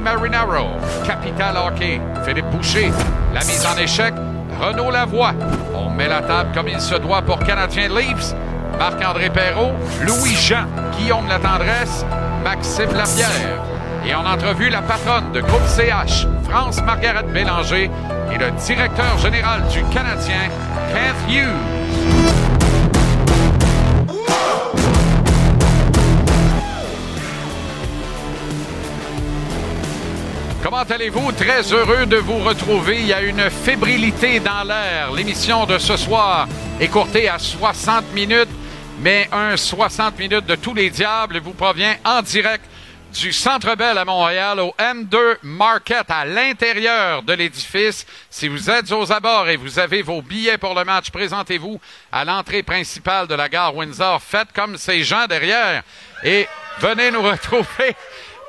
[0.00, 0.68] Marinaro.
[1.06, 2.00] Capital Hockey.
[2.24, 2.90] Philippe Boucher.
[3.32, 4.14] La mise en échec.
[4.60, 5.32] Renaud Lavoie.
[5.74, 8.34] On met la table comme il se doit pour Canadien Leafs.
[8.78, 9.72] Marc-André Perrault.
[10.02, 10.66] Louis-Jean.
[10.98, 12.04] Guillaume Latendresse.
[12.42, 13.62] Maxime Lapierre.
[14.06, 17.90] Et en entrevue, la patronne de groupe CH, France Margaret Bélanger,
[18.32, 20.48] et le directeur général du Canadien,
[20.92, 21.79] Keith Hughes.
[30.80, 31.32] Comment allez-vous?
[31.32, 33.00] Très heureux de vous retrouver.
[33.00, 35.12] Il y a une fébrilité dans l'air.
[35.12, 36.48] L'émission de ce soir
[36.80, 38.48] est courtée à 60 minutes,
[39.00, 42.64] mais un 60 minutes de tous les diables vous provient en direct
[43.12, 48.06] du Centre Bell à Montréal au M2 Market à l'intérieur de l'édifice.
[48.30, 51.78] Si vous êtes aux abords et vous avez vos billets pour le match, présentez-vous
[52.10, 54.22] à l'entrée principale de la gare Windsor.
[54.22, 55.82] Faites comme ces gens derrière
[56.24, 57.94] et venez nous retrouver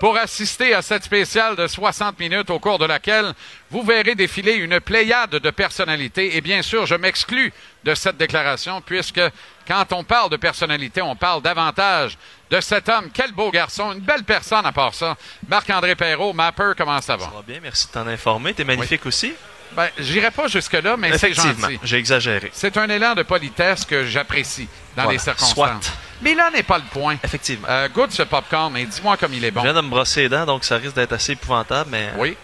[0.01, 3.33] pour assister à cette spéciale de 60 minutes au cours de laquelle
[3.69, 6.35] vous verrez défiler une pléiade de personnalités.
[6.35, 9.21] Et bien sûr, je m'exclus de cette déclaration puisque
[9.67, 12.17] quand on parle de personnalité, on parle davantage
[12.49, 13.11] de cet homme.
[13.13, 15.15] Quel beau garçon, une belle personne à part ça.
[15.47, 17.25] Marc-André Perrault, Mapper, comment ça va?
[17.25, 18.55] Ça va bien, merci de t'en informer.
[18.55, 19.33] T'es magnifique aussi.
[19.73, 21.79] Ben, j'irai pas jusque-là, mais c'est gentil.
[21.83, 22.49] j'ai exagéré.
[22.53, 25.53] C'est un élan de politesse que j'apprécie dans Voilà, les circonstances.
[25.53, 25.79] soit.
[26.21, 27.17] Mais là n'est pas le point.
[27.23, 27.67] Effectivement.
[27.69, 29.61] Euh, goûte ce popcorn et dis-moi comme il est bon.
[29.61, 32.37] Je viens de me brosser les dents, donc ça risque d'être assez épouvantable, mais Oui.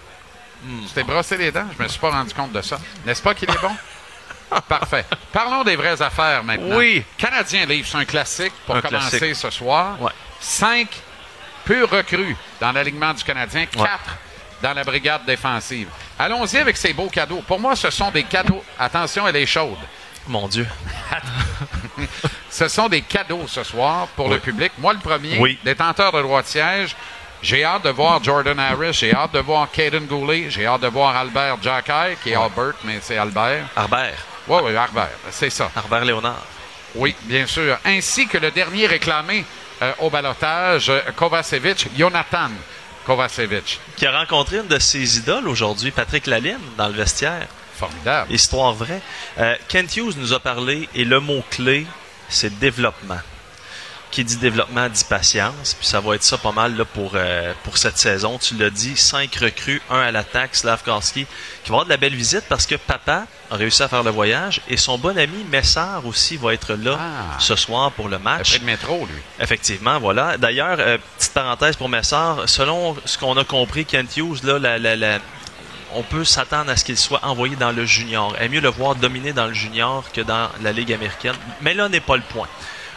[0.64, 0.86] Hmm.
[0.88, 1.68] Tu t'es brossé les dents?
[1.78, 2.80] Je me suis pas rendu compte de ça.
[3.06, 3.72] N'est-ce pas qu'il est bon?
[4.68, 5.06] Parfait.
[5.32, 6.78] Parlons des vraies affaires maintenant.
[6.78, 7.04] Oui.
[7.18, 9.36] Canadien Livre, c'est un classique pour Un commencer classique.
[9.36, 10.02] ce soir.
[10.02, 10.12] Ouais.
[10.40, 10.88] Cinq
[11.66, 13.84] purs recrues dans l'alignement du Canadien, Ouais.
[13.84, 14.18] quatre
[14.64, 15.90] dans la brigade défensive.
[16.18, 17.44] Allons-y avec ces beaux cadeaux.
[17.46, 18.64] Pour moi, ce sont des cadeaux.
[18.80, 19.78] Attention, elle est chaude.
[20.28, 20.68] mon Dieu.
[22.58, 24.72] Ce sont des cadeaux ce soir pour le public.
[24.80, 25.60] Moi, le premier, Oui.
[25.64, 26.96] détenteur de droit de siège.
[27.44, 30.88] J'ai hâte de voir Jordan Harris, j'ai hâte de voir Caden Goulet, j'ai hâte de
[30.88, 33.68] voir Albert Jacky, qui est Albert, mais c'est Albert.
[33.76, 34.18] Harbert.
[34.48, 35.70] Oui, oui, Albert, c'est ça.
[35.76, 36.42] Harbert Léonard.
[36.96, 37.78] Oui, bien sûr.
[37.86, 39.46] Ainsi que le dernier réclamé
[39.84, 42.50] euh, au balotage, euh, Kovacevic, Jonathan
[43.06, 43.80] Kovacevic.
[43.98, 47.46] Qui a rencontré une de ses idoles aujourd'hui, Patrick Laline, dans le vestiaire.
[47.76, 48.34] Formidable.
[48.34, 49.02] Histoire vraie.
[49.38, 51.86] Euh, Kent Hughes nous a parlé et le mot-clé,
[52.30, 53.20] c'est développement.
[54.10, 55.74] Qui dit développement dit patience.
[55.78, 58.38] Puis ça va être ça pas mal là, pour, euh, pour cette saison.
[58.38, 62.16] Tu l'as dit, cinq recrues, un à l'attaque, Slavkowski, qui va avoir de la belle
[62.16, 66.06] visite parce que papa a réussi à faire le voyage et son bon ami Messard
[66.06, 67.36] aussi va être là Ah.
[67.40, 68.48] ce soir pour le match.
[68.54, 69.22] Après le métro, lui.
[69.42, 70.38] Effectivement, voilà.
[70.38, 74.80] D'ailleurs, euh, petite parenthèse pour Messard, selon ce qu'on a compris, Kent Hughes, là, la-
[74.80, 75.20] la- la-
[75.94, 78.36] on peut s'attendre à ce qu'il soit envoyé dans le junior.
[78.40, 81.36] Est mieux le voir dominer dans le junior que dans la Ligue américaine.
[81.62, 82.48] Mais là n'est pas le point.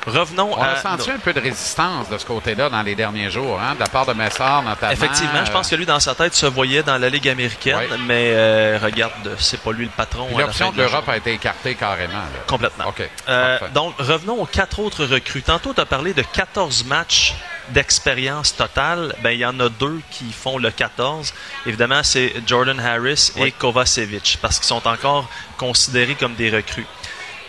[0.06, 0.68] Revenons On à.
[0.68, 3.80] a senti un peu de résistance de ce côté-là dans les derniers jours, hein, de
[3.80, 4.92] la part de Messard notamment.
[4.92, 8.30] Effectivement, je pense que lui, dans sa tête, se voyait dans la Ligue américaine, mais
[8.32, 10.26] euh, regarde, c'est pas lui le patron.
[10.38, 12.14] L'option de l'Europe a été écartée carrément.
[12.14, 12.40] là.
[12.46, 12.86] Complètement.
[12.88, 13.02] OK.
[13.28, 15.42] Euh, donc, revenons aux quatre autres recrues.
[15.42, 17.34] Tantôt, tu as parlé de 14 matchs
[17.72, 19.14] d'expérience totale.
[19.22, 21.32] Ben, il y en a deux qui font le 14.
[21.66, 23.52] Évidemment, c'est Jordan Harris et.
[23.52, 26.86] Kovacevic, parce qu'ils sont encore considérés comme des recrues.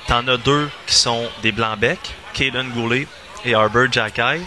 [0.07, 3.07] Tu en as deux qui sont des Blancs-Becs, Caden Goulet
[3.45, 4.41] et Arbor Jacky.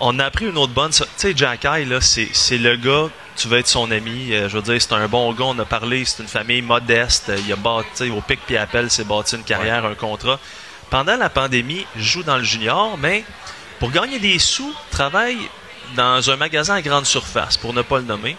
[0.00, 0.90] On a appris une autre bonne.
[0.90, 4.32] Tu sais, Jacky, là, c'est c'est le gars, tu veux être son ami.
[4.32, 5.44] euh, je veux dire, c'est un bon gars.
[5.44, 7.28] On a parlé, c'est une famille modeste.
[7.28, 10.40] euh, Il a bâti, au pic puis appel, s'est bâti une carrière, un contrat.
[10.90, 13.24] Pendant la pandémie, il joue dans le junior, mais
[13.82, 15.38] pour gagner des sous, travaille
[15.96, 18.36] dans un magasin à grande surface, pour ne pas le nommer.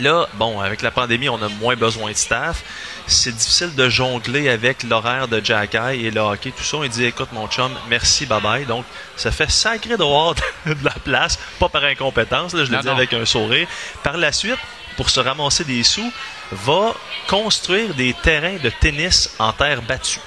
[0.00, 2.62] Là, bon, avec la pandémie, on a moins besoin de staff.
[3.06, 6.76] C'est difficile de jongler avec l'horaire de Jacky et le hockey, tout ça.
[6.82, 8.66] Il dit, écoute, mon chum, merci, bye bye.
[8.66, 8.84] Donc,
[9.16, 10.34] ça fait sacré droit
[10.66, 12.92] de la place, pas par incompétence, là, je le dis non.
[12.92, 13.66] avec un sourire.
[14.02, 14.58] Par la suite,
[14.98, 16.12] pour se ramasser des sous,
[16.52, 16.94] va
[17.28, 20.20] construire des terrains de tennis en terre battue.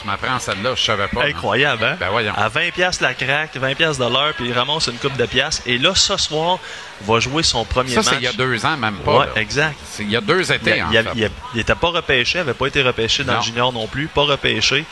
[0.00, 1.24] Tu m'apprends celle-là, je savais pas.
[1.24, 1.96] Incroyable, hein?
[1.98, 2.32] Ben voyons.
[2.36, 5.24] À 20 pièces la craque, 20 pièces de l'heure, puis il ramasse une coupe de
[5.26, 5.62] pièces.
[5.66, 6.58] Et là, ce soir,
[7.02, 8.08] va jouer son premier Ça, match.
[8.10, 9.26] c'est il y a deux ans, même pas.
[9.26, 9.32] Là.
[9.36, 9.76] exact.
[10.00, 11.10] Il y a deux Il étés, en il- fait.
[11.14, 13.38] il- il était pas repêché, il avait pas été repêché dans Non.
[13.38, 14.84] le junior non plus, pas repêché.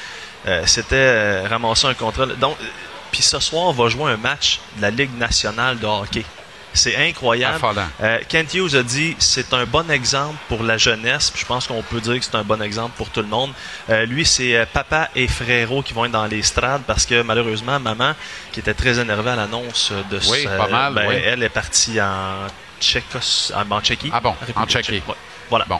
[0.46, 2.26] Euh, C'était euh, ramasser un contrat.
[2.26, 2.64] Donc, euh,
[3.12, 6.24] puis ce soir, on va jouer un match de la Ligue nationale de hockey.
[6.74, 7.58] C'est incroyable.
[8.02, 11.30] Euh, Kent Hughes a dit c'est un bon exemple pour la jeunesse.
[11.30, 13.52] puis Je pense qu'on peut dire que c'est un bon exemple pour tout le monde.
[13.90, 17.22] Euh, lui, c'est euh, papa et frérot qui vont être dans les strades parce que
[17.22, 18.14] malheureusement, maman,
[18.52, 21.14] qui était très énervée à l'annonce de Oui, ce- pas mal, ben, oui.
[21.24, 22.46] elle est partie en,
[22.80, 24.10] Tchécos, en, Tchéquie.
[24.12, 25.02] Ah bon, en Tchéquie.
[25.06, 25.14] ouais.
[25.48, 25.64] Voilà.
[25.68, 25.78] Bon.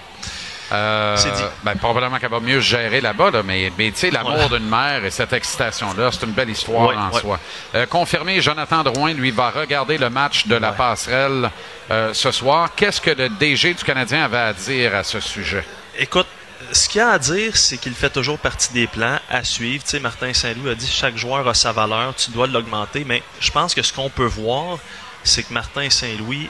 [0.75, 1.43] Euh, C'est dit.
[1.63, 5.05] ben, probablement qu'elle va mieux gérer là-bas, là, mais, mais tu sais, l'amour d'une mère
[5.05, 7.21] et cette excitation-là, c'est une belle histoire Ouais, en ouais.
[7.21, 7.39] soi.
[7.75, 10.77] Euh, confirmé, Jonathan Drouin, lui, va regarder le match de la Ouais.
[10.77, 11.51] passerelle
[11.91, 12.71] euh, ce soir.
[12.75, 15.65] Qu'est-ce que le DG du Canadien avait à dire à ce sujet?
[15.99, 16.27] Écoute,
[16.73, 19.85] ce qu'il y a à dire, c'est qu'il fait toujours partie des plans à suivre.
[19.85, 23.05] Tu sais, Martin Saint-Louis a dit chaque joueur a sa valeur, tu dois l'augmenter.
[23.07, 24.79] Mais je pense que ce qu'on peut voir,
[25.23, 26.49] c'est que Martin Saint-Louis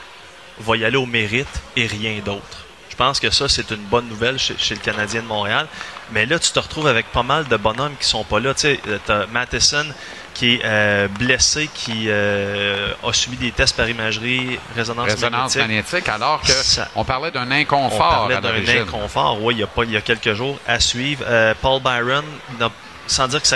[0.59, 2.65] va y aller au mérite et rien d'autre.
[2.97, 5.67] Je pense que ça, c'est une bonne nouvelle chez, chez le Canadien de Montréal.
[6.11, 8.53] Mais là, tu te retrouves avec pas mal de bonhommes qui sont pas là.
[8.53, 9.85] Tu sais, t'as Matheson
[10.33, 15.61] qui est euh, blessé, qui euh, a subi des tests par imagerie, résonance, Résonance magnétique.
[15.95, 19.59] magnétique, alors que Ça- on parlait d'un On inconfort parlait à d'un inconfort, oui, il
[19.59, 21.23] y, a pas, il y a quelques jours à suivre.
[21.27, 22.23] Euh, Paul Byron,
[22.59, 22.69] n'a-
[23.07, 23.47] sans dire que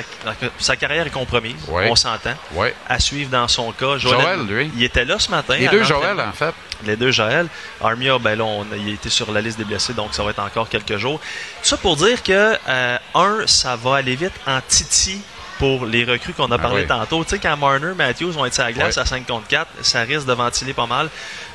[0.59, 2.33] sa, carrière est compromise, on s'entend.
[2.53, 2.67] Oui.
[2.87, 3.97] À suivre dans son cas.
[3.97, 4.71] Joël, lui.
[4.75, 5.55] Il était là ce matin.
[5.57, 5.83] Les deux.
[5.83, 6.53] Joël, en fait.
[6.85, 7.47] Les deux Joël.
[7.81, 10.29] Armia, ben là, on il a été sur la liste des blessés, donc ça va
[10.31, 11.19] être encore quelques jours.
[11.61, 15.21] Ça pour dire que, euh, un, ça va aller vite en titi
[15.57, 16.87] pour les recrues qu'on a Ah parlé oui.
[16.87, 17.23] tantôt.
[17.25, 19.01] Tu sais, quand Marner, Matthews vont être sur la glace Oui.
[19.01, 21.09] à 5 contre 4, ça risque de ventiler pas mal.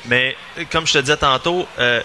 [0.05, 0.35] Mais
[0.71, 2.01] comme je te disais tantôt, euh,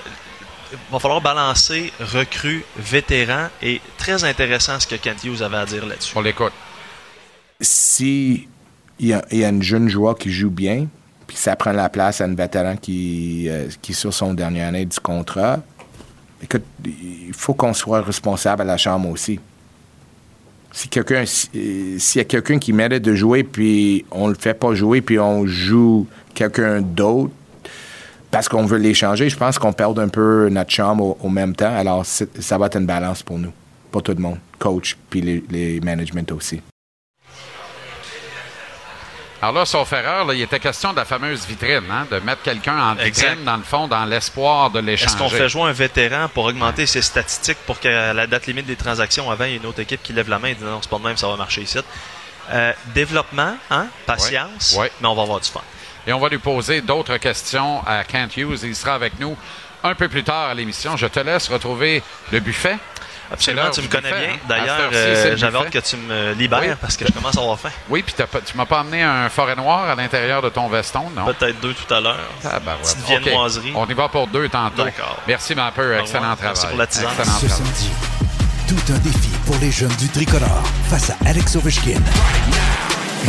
[0.90, 5.86] va falloir balancer recrues, vétérans, et très intéressant ce que Kent Hughes avait à dire
[5.86, 6.12] là-dessus.
[6.16, 6.52] On l'écoute.
[7.60, 8.48] si
[8.98, 10.86] il y, a, il y a une jeune joueur qui joue bien,
[11.26, 14.68] puis ça prend la place à un vétéran qui, euh, qui est sur son dernière
[14.68, 15.60] année du contrat,
[16.42, 19.40] écoute, il faut qu'on soit responsable à la chambre aussi.
[20.72, 24.54] Si quelqu'un, si- s'il y a quelqu'un qui mérite de jouer, puis on le fait
[24.54, 27.32] pas jouer, puis on joue quelqu'un d'autre,
[28.30, 31.54] parce qu'on veut l'échanger, je pense qu'on perd un peu notre chambre au, au même
[31.54, 31.74] temps.
[31.74, 33.52] Alors, ça va être une balance pour nous,
[33.90, 36.60] pour tout le monde, coach, puis les, les management aussi.
[39.42, 42.42] Alors là, sauf erreur, là, il était question de la fameuse vitrine, hein, de mettre
[42.42, 43.44] quelqu'un en vitrine, Exact.
[43.44, 45.06] dans le fond, dans l'espoir de l'échanger.
[45.06, 48.66] Est-ce qu'on fait jouer un vétéran pour augmenter ses statistiques pour qu'à la date limite
[48.66, 50.62] des transactions, avant, il y ait une autre équipe qui lève la main et dit
[50.64, 51.78] non, c'est pas de même, ça va marcher ici.
[52.52, 54.82] Euh, développement, hein, patience, Ouais.
[54.82, 54.92] Ouais.
[55.00, 55.62] mais on va avoir du fun.
[56.06, 58.60] Et on va lui poser d'autres questions à Kent Hughes.
[58.62, 59.36] Il sera avec nous
[59.84, 60.96] un peu plus tard à l'émission.
[60.96, 62.02] Je te laisse retrouver
[62.32, 62.76] le buffet.
[63.32, 64.34] Absolument, tu me connais buffet, bien.
[64.34, 64.38] hein?
[64.48, 66.68] D'ailleurs, euh, j'avais hâte que tu me libères Oui.
[66.80, 67.70] parce que je commence à avoir faim.
[67.88, 68.12] Oui, puis
[68.44, 71.26] tu m'as pas amené un forêt noir à l'intérieur de ton veston, non?
[71.26, 72.16] Peut-être deux tout à l'heure.
[72.44, 73.18] Ah, ben, ouais.
[73.20, 73.72] Petite.
[73.76, 74.82] On y va pour deux tantôt.
[74.82, 75.16] D'accord.
[75.28, 75.96] Merci, ma peu.
[76.00, 76.42] Excellent travail.
[76.42, 77.08] Merci pour la tisane.
[77.16, 77.66] Excellent Ce travail.
[77.66, 77.90] samedi,
[78.66, 82.00] tout un défi pour les jeunes du tricolore face à Alex Ovechkin.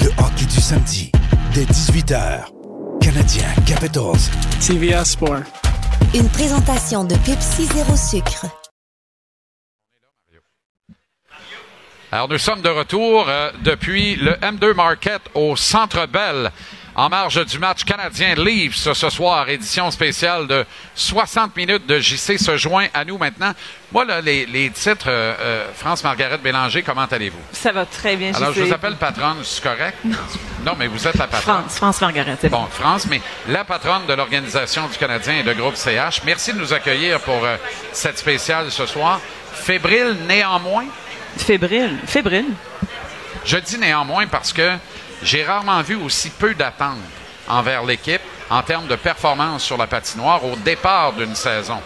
[0.01, 1.11] Le hockey du samedi,
[1.53, 2.45] dès 18h.
[3.01, 4.29] Canadien Capitals.
[4.59, 5.43] TVA Sport.
[6.13, 8.45] Une présentation de Pepsi Zéro Sucre.
[12.11, 16.51] Alors, nous sommes de retour euh, depuis le M2 Market au Centre Bell,
[16.95, 20.65] en marge du match canadien Leafs ce soir, édition spéciale de
[20.95, 23.53] 60 minutes de JC se joint à nous maintenant.
[23.91, 27.39] Moi, là, les, les titres, euh, euh, France-Margaret Bélanger, comment allez-vous?
[27.51, 28.33] Ça va très bien.
[28.33, 29.97] Alors, je vous appelle patronne, c'est correct?
[30.63, 30.73] Non.
[30.77, 31.63] mais vous êtes la patronne.
[31.63, 32.61] France, France Margaret, c'est bon.
[32.61, 36.21] Bon, France, mais la patronne de l'Organisation du Canadien et de groupe CH.
[36.25, 37.57] Merci de nous accueillir pour euh,
[37.91, 39.19] cette spéciale ce soir.
[39.53, 40.85] Fébrile néanmoins?
[41.37, 41.97] Fébrile.
[42.05, 42.45] Fébrile.
[43.45, 44.71] Je dis néanmoins parce que
[45.23, 46.97] j'ai rarement vu aussi peu d'attentes
[47.47, 51.79] envers l'équipe en termes de performance sur la patinoire au départ d'une saison.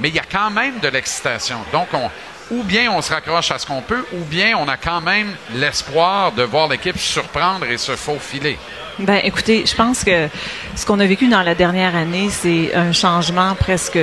[0.00, 1.58] Mais il y a quand même de l'excitation.
[1.72, 2.10] Donc, on,
[2.50, 5.34] ou bien on se raccroche à ce qu'on peut, ou bien on a quand même
[5.54, 8.58] l'espoir de voir l'équipe surprendre et se faufiler.
[8.98, 10.28] Ben, écoutez, je pense que
[10.74, 13.98] ce qu'on a vécu dans la dernière année, c'est un changement presque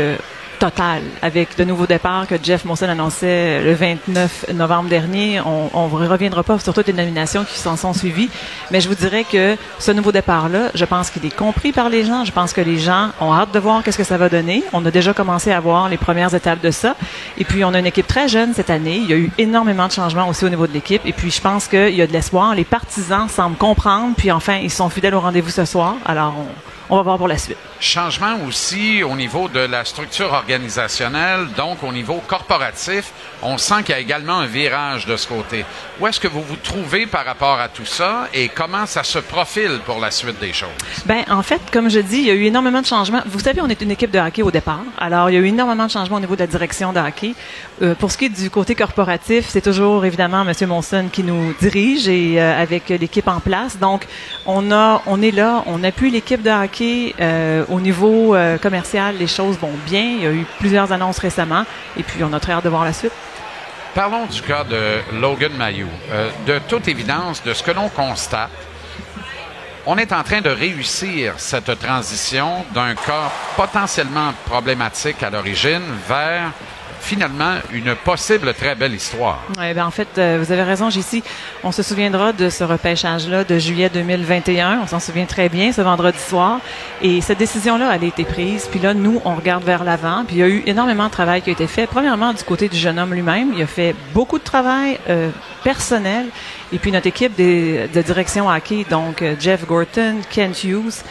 [0.57, 5.41] total avec le nouveau départ que Jeff Monson annonçait le 29 novembre dernier.
[5.41, 8.29] On ne reviendra pas sur toutes les nominations qui s'en sont suivies,
[8.71, 12.05] mais je vous dirais que ce nouveau départ-là, je pense qu'il est compris par les
[12.05, 12.25] gens.
[12.25, 14.63] Je pense que les gens ont hâte de voir qu'est-ce que ça va donner.
[14.73, 16.95] On a déjà commencé à voir les premières étapes de ça.
[17.37, 18.97] Et puis, on a une équipe très jeune cette année.
[18.97, 21.01] Il y a eu énormément de changements aussi au niveau de l'équipe.
[21.05, 22.55] Et puis, je pense qu'il y a de l'espoir.
[22.55, 24.13] Les partisans semblent comprendre.
[24.17, 25.95] Puis, enfin, ils sont fidèles au rendez-vous ce soir.
[26.05, 27.57] Alors, on, on va voir pour la suite.
[27.79, 33.11] Changement aussi au niveau de la structure organisationnelle, donc au niveau corporatif.
[33.41, 35.65] On sent qu'il y a également un virage de ce côté.
[35.99, 39.19] Où est-ce que vous vous trouvez par rapport à tout ça et comment ça se
[39.19, 40.69] profile pour la suite des choses?
[41.05, 43.21] Ben, en fait, comme je dis, il y a eu énormément de changements.
[43.25, 44.81] Vous savez, on est une équipe de hockey au départ.
[44.97, 47.33] Alors, il y a eu énormément de changements au niveau de la direction de hockey.
[47.81, 50.67] Euh, pour ce qui est du côté corporatif, c'est toujours évidemment M.
[50.67, 53.77] Monson qui nous dirige et euh, avec l'équipe en place.
[53.77, 54.07] Donc,
[54.45, 59.17] on a, on est là, on appuie l'équipe de hockey euh, au niveau commercial.
[59.17, 60.03] Les choses vont bien.
[60.03, 61.65] Il y a eu plusieurs annonces récemment
[61.97, 63.11] et puis on a très hâte de voir la suite.
[63.93, 65.87] Parlons du cas de Logan Mayou.
[66.45, 68.51] De toute évidence, de ce que l'on constate,
[69.85, 76.51] on est en train de réussir cette transition d'un cas potentiellement problématique à l'origine vers
[77.05, 79.43] finalement une possible très belle histoire.
[79.59, 81.23] Ouais, ben en fait, euh, vous avez raison, JC.
[81.63, 84.79] On se souviendra de ce repêchage-là de juillet 2021.
[84.83, 86.59] On s'en souvient très bien, ce vendredi soir.
[87.03, 88.67] Et cette décision-là, elle a été prise.
[88.69, 90.23] Puis là, nous, on regarde vers l'avant.
[90.25, 91.85] Puis il y a eu énormément de travail qui a été fait.
[91.85, 95.29] Premièrement, du côté du jeune homme lui-même, il a fait beaucoup de travail euh,
[95.63, 96.25] personnel.
[96.73, 101.03] Et puis notre équipe de direction hockey, donc euh, Jeff Gorton, Kent Hughes.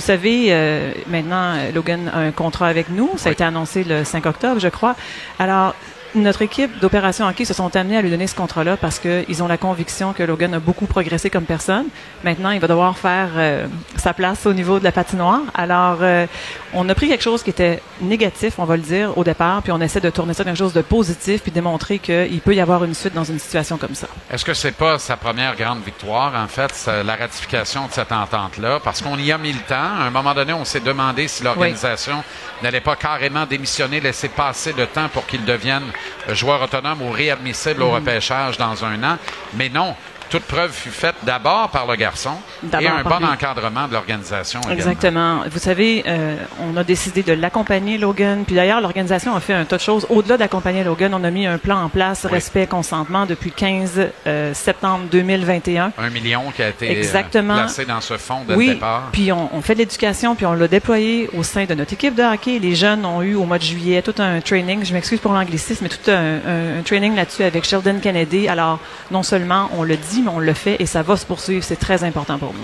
[0.00, 3.10] Vous savez, euh, maintenant, Logan a un contrat avec nous.
[3.16, 4.96] Ça a été annoncé le 5 octobre, je crois.
[5.38, 5.74] Alors,
[6.14, 9.48] notre équipe d'opération hockey se sont amenés à lui donner ce contrat-là parce qu'ils ont
[9.48, 11.86] la conviction que Logan a beaucoup progressé comme personne.
[12.24, 15.40] Maintenant, il va devoir faire euh, sa place au niveau de la patinoire.
[15.54, 16.26] Alors, euh,
[16.72, 19.72] on a pris quelque chose qui était négatif, on va le dire, au départ, puis
[19.72, 22.84] on essaie de tourner ça quelque chose de positif, puis démontrer qu'il peut y avoir
[22.84, 24.08] une suite dans une situation comme ça.
[24.30, 28.80] Est-ce que c'est pas sa première grande victoire, en fait, la ratification de cette entente-là?
[28.82, 29.74] Parce qu'on y a mis le temps.
[29.74, 32.22] À un moment donné, on s'est demandé si l'organisation
[32.62, 35.82] n'allait pas carrément démissionner, laisser passer le temps pour qu'il devienne
[36.28, 39.18] joueur autonome ou réadmissible au repêchage dans un an.
[39.54, 39.94] Mais non.
[40.30, 42.30] Toute preuve fut faite d'abord par le garçon
[42.62, 43.24] et un bon lui.
[43.26, 44.60] encadrement de l'organisation.
[44.60, 44.74] également.
[44.76, 45.40] Exactement.
[45.50, 48.44] Vous savez, euh, on a décidé de l'accompagner, Logan.
[48.46, 50.06] Puis d'ailleurs, l'organisation a fait un tas de choses.
[50.08, 52.30] Au-delà d'accompagner Logan, on a mis un plan en place, Oui.
[52.32, 55.92] respect, consentement, depuis 15 euh, septembre 2021.
[55.98, 57.54] Un million qui a été euh, Exactement.
[57.54, 59.08] placé dans ce fonds dès oui, le départ.
[59.12, 62.14] puis on, on fait de l'éducation, puis on l'a déployé au sein de notre équipe
[62.14, 62.58] de hockey.
[62.60, 65.84] Les jeunes ont eu au mois de juillet tout un training, je m'excuse pour l'anglicisme,
[65.84, 68.48] mais tout un, un- un training là-dessus avec Sheldon Kennedy.
[68.48, 68.78] Alors,
[69.10, 71.64] non seulement on le dit, mais on le fait et ça va se poursuivre.
[71.64, 72.60] C'est très important pour nous.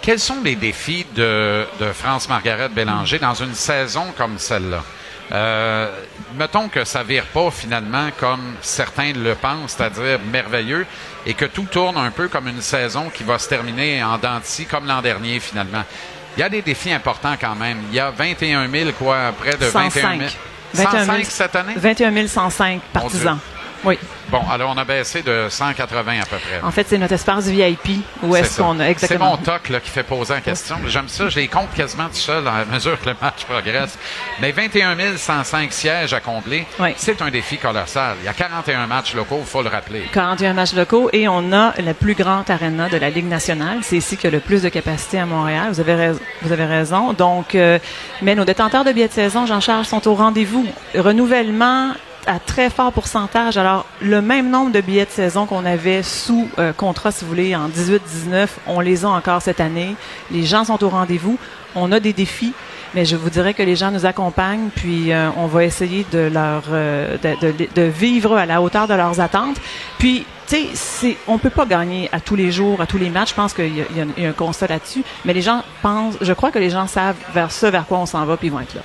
[0.00, 4.82] Quels sont les défis de, de France-Margaret Bélanger dans une saison comme celle-là?
[5.30, 5.88] Euh,
[6.36, 10.84] mettons que ça vire pas finalement comme certains le pensent, c'est-à-dire merveilleux,
[11.24, 14.40] et que tout tourne un peu comme une saison qui va se terminer en dents
[14.68, 15.84] comme l'an dernier finalement.
[16.36, 17.78] Il y a des défis importants quand même.
[17.90, 20.28] Il y a 21 000, quoi, près de 21 000.
[20.28, 20.38] 105.
[20.74, 21.74] 21 000 105 cette année?
[21.76, 23.38] 21 105 partisans.
[23.84, 23.98] Oui.
[24.28, 26.60] Bon, alors on a baissé de 180 à peu près.
[26.62, 28.02] En fait, c'est notre espace VIP.
[28.22, 30.76] Où C'est est-ce qu'on a C'est exactement mon toc là, qui fait poser la question.
[30.86, 31.28] J'aime ça.
[31.28, 33.98] Je les compte quasiment tout seul à mesure que le match progresse.
[34.40, 36.90] Mais 21 105 sièges à combler, Oui.
[36.96, 38.16] c'est un défi colossal.
[38.22, 40.02] Il y a 41 matchs locaux, il faut le rappeler.
[40.12, 43.78] 41 matchs locaux et on a la plus grande arena de la Ligue nationale.
[43.82, 45.68] C'est ici qu'il y a le plus de capacité à Montréal.
[45.72, 47.12] Vous avez, rais- vous avez raison.
[47.12, 47.78] Donc, euh,
[48.22, 50.66] mais nos détenteurs de billets de saison, Jean-Charles, sont au rendez-vous.
[50.94, 51.92] Renouvellement
[52.26, 53.56] à très fort pourcentage.
[53.56, 57.30] Alors, le même nombre de billets de saison qu'on avait sous euh, contrat, si vous
[57.30, 59.96] voulez, en 18-19, on les a encore cette année.
[60.30, 61.38] Les gens sont au rendez-vous.
[61.74, 62.52] On a des défis.
[62.94, 66.18] Mais je vous dirais que les gens nous accompagnent, puis euh, on va essayer de
[66.30, 69.56] leur euh, de, de- de vivre à la hauteur de leurs attentes.
[69.98, 73.08] Puis, tu sais, c'est on peut pas gagner à tous les jours, à tous les
[73.08, 73.30] matchs.
[73.30, 75.02] Je pense qu'il y, y y a un constat là-dessus.
[75.24, 78.04] Mais les gens pensent, je crois que les gens savent vers ce vers quoi on
[78.06, 78.82] s'en va, puis ils vont être là.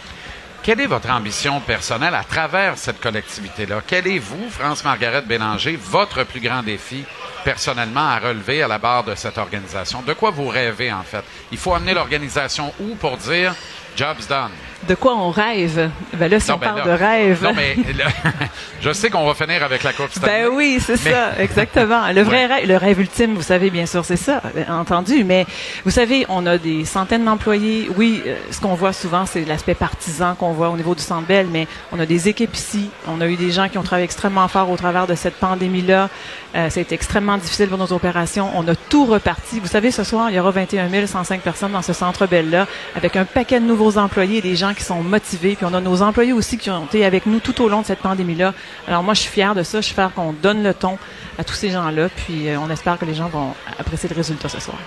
[0.68, 3.82] Quelle est votre ambition personnelle à travers cette collectivité-là?
[3.88, 7.06] Quel est vous, France-Margaret Bélanger, votre plus grand défi
[7.46, 10.02] personnellement à relever à la barre de cette organisation?
[10.02, 11.24] De quoi vous rêvez, en fait?
[11.54, 13.56] Il faut amener l'organisation où pour dire
[13.96, 14.52] job's done?
[14.88, 15.90] De quoi on rêve?
[16.14, 17.44] Ben là, si Non, on ben parle là- de rêve.
[17.44, 18.06] Non, mais là,
[18.82, 20.44] je sais qu'on va finir avec la Coupe Stanley.
[20.44, 22.08] Ben oui, c'est Mais- ça, exactement.
[22.14, 22.56] Le vrai Ouais.
[22.56, 25.24] rêve, le rêve ultime, vous savez, bien sûr, c'est ça, bien entendu.
[25.24, 25.46] Mais
[25.84, 27.90] vous savez, on a des centaines d'employés.
[27.98, 31.26] Oui, euh, ce qu'on voit souvent, c'est l'aspect partisan qu'on voit au niveau du Centre
[31.28, 32.90] Bell, mais on a des équipes ici.
[33.08, 36.10] On a eu des gens qui ont travaillé extrêmement fort au travers de cette pandémie-là.
[36.56, 38.50] Euh, ça a été extrêmement difficile pour nos opérations.
[38.56, 39.60] On a tout reparti.
[39.60, 43.16] Vous savez, ce soir, il y aura 21 105 personnes dans ce Centre Bell-là, avec
[43.16, 45.56] un paquet de nouveaux employés, des gens qui sont motivés.
[45.56, 47.86] Puis on a nos employés aussi qui ont été avec nous tout au long de
[47.86, 48.54] cette pandémie-là.
[48.88, 49.80] Alors moi, je suis fière de ça.
[49.82, 50.98] Je suis fière qu'on donne le ton
[51.38, 52.10] à tous ces gens-là.
[52.10, 54.78] Puis euh, on espère que les gens vont apprécier le résultat ce soir.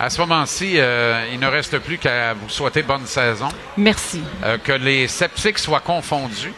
[0.00, 4.22] À ce moment-ci, euh, il ne reste plus qu'à vous souhaiter bonne saison, Merci.
[4.44, 6.52] euh, que les sceptiques soient confondus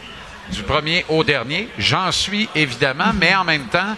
[0.51, 1.67] du premier au dernier.
[1.79, 3.95] J'en suis évidemment, mais en même temps,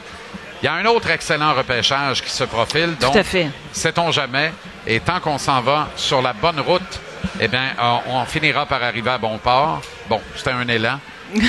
[0.62, 2.96] il y a un autre excellent repêchage qui se profile.
[3.02, 3.50] Donc, Tout à fait.
[3.74, 4.54] sait-on jamais.
[4.88, 7.02] Et tant qu'on s'en va sur la bonne route,
[7.40, 7.62] eh bien,
[8.10, 9.82] on, finira par arriver à bon port.
[10.10, 11.00] Bon, c'était un élan.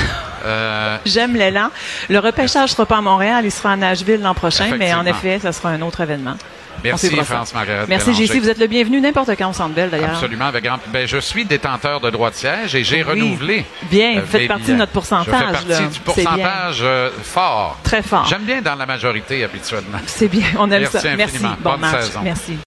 [0.46, 1.70] Euh, J'aime l'élan.
[2.10, 5.38] Le repêchage sera pas à Montréal, il sera à Nashville l'an prochain, mais en effet,
[5.38, 6.36] ça sera un autre événement.
[6.82, 7.10] Merci.
[7.16, 7.86] France-Margaret.
[7.88, 8.14] Merci.
[8.14, 8.40] JC.
[8.40, 10.10] Vous êtes le bienvenu n'importe quand au Centre Bell, d'ailleurs.
[10.10, 10.78] Absolument, avec grand.
[10.88, 13.10] Ben, je suis détenteur de droit de siège et j'ai Oui.
[13.10, 13.64] renouvelé.
[13.90, 15.80] Bien, euh, vous faites partie de notre pourcentage, Je fais partie là.
[15.88, 17.78] du pourcentage euh, fort.
[17.82, 18.26] Très fort.
[18.26, 19.98] J'aime bien dans la majorité habituellement.
[20.06, 21.16] C'est bien, on aime Merci ça.
[21.16, 21.38] Merci.
[21.40, 22.04] Bon Bonne match.
[22.04, 22.20] saison.
[22.22, 22.58] Merci.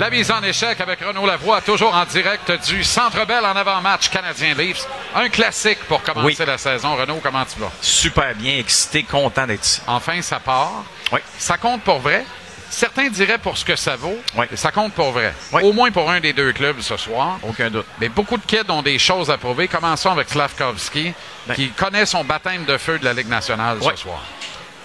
[0.00, 4.08] La mise en échec avec Renaud Lavoie, toujours en direct du Centre Bell en avant-match
[4.08, 4.86] canadien Leafs.
[5.14, 6.46] Un classique pour commencer Oui.
[6.46, 6.96] la saison.
[6.96, 7.70] Renaud, comment tu vas?
[7.82, 9.82] Super bien, excité, content d'être ici.
[9.86, 10.84] Enfin, ça part.
[11.12, 11.20] Oui.
[11.36, 12.24] Ça compte pour vrai?
[12.70, 14.18] Certains diraient pour ce que ça vaut.
[14.36, 14.46] Oui.
[14.54, 15.34] Ça compte pour vrai.
[15.52, 15.62] Oui.
[15.64, 17.38] Au moins pour un des deux clubs ce soir.
[17.42, 17.84] Aucun doute.
[18.00, 19.68] Mais beaucoup de kids ont des choses à prouver.
[19.68, 21.12] Commençons avec Slavkovski,
[21.46, 21.54] Ben.
[21.54, 23.92] qui connaît son baptême de feu de la Ligue nationale Oui.
[23.96, 24.22] ce soir.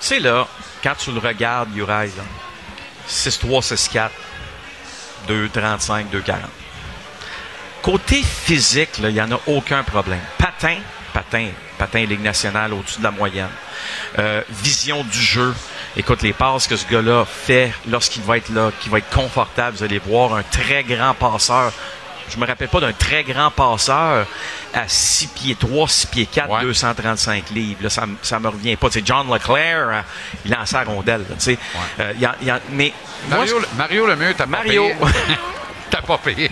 [0.02, 0.46] Tu sais, là,
[0.84, 2.24] quand tu le regardes, Uri, là,
[3.08, 4.10] 6-3, 6-4,
[5.28, 6.36] 2-35, 2-40.
[7.82, 10.20] Côté physique, il n'y en a aucun problème.
[10.38, 10.78] Patin,
[11.14, 13.50] patin, patin Ligue nationale au-dessus de la moyenne.
[14.18, 15.54] Euh, vision du jeu.
[15.96, 19.78] Écoute, les passes que ce gars-là fait lorsqu'il va être là, qu'il va être confortable,
[19.78, 21.72] vous allez voir un très grand passeur.
[22.30, 24.26] Je me rappelle pas d'un très grand passeur
[24.74, 26.62] à 6 pieds 3, 6 pieds 4, Ouais.
[26.62, 27.80] 235 livres.
[27.84, 28.88] Là, ça, ça me revient pas.
[28.90, 30.02] Tu sais, John Leclerc, euh,
[30.46, 31.22] il lançait la rondelle.
[31.30, 31.56] là.
[32.00, 32.92] Euh, il y a- il y a- mais
[33.30, 34.84] moi, Mario, Mario Lemieux, t'as pas Mario.
[34.84, 34.96] payé.
[35.92, 36.52] t'as pas payé.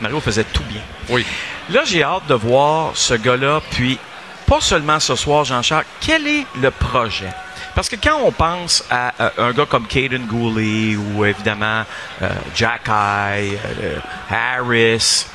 [0.00, 0.80] Mario faisait tout bien.
[1.08, 1.24] Oui.
[1.70, 3.98] Là, j'ai hâte de voir ce gars-là, puis
[4.46, 7.30] pas seulement ce soir, Jean-Charles, quel est le projet?
[7.76, 11.84] Parce que quand on pense à, euh, un gars comme Caden Gooley ou évidemment
[12.22, 13.98] euh, Jack High, euh,
[14.30, 15.26] Harris,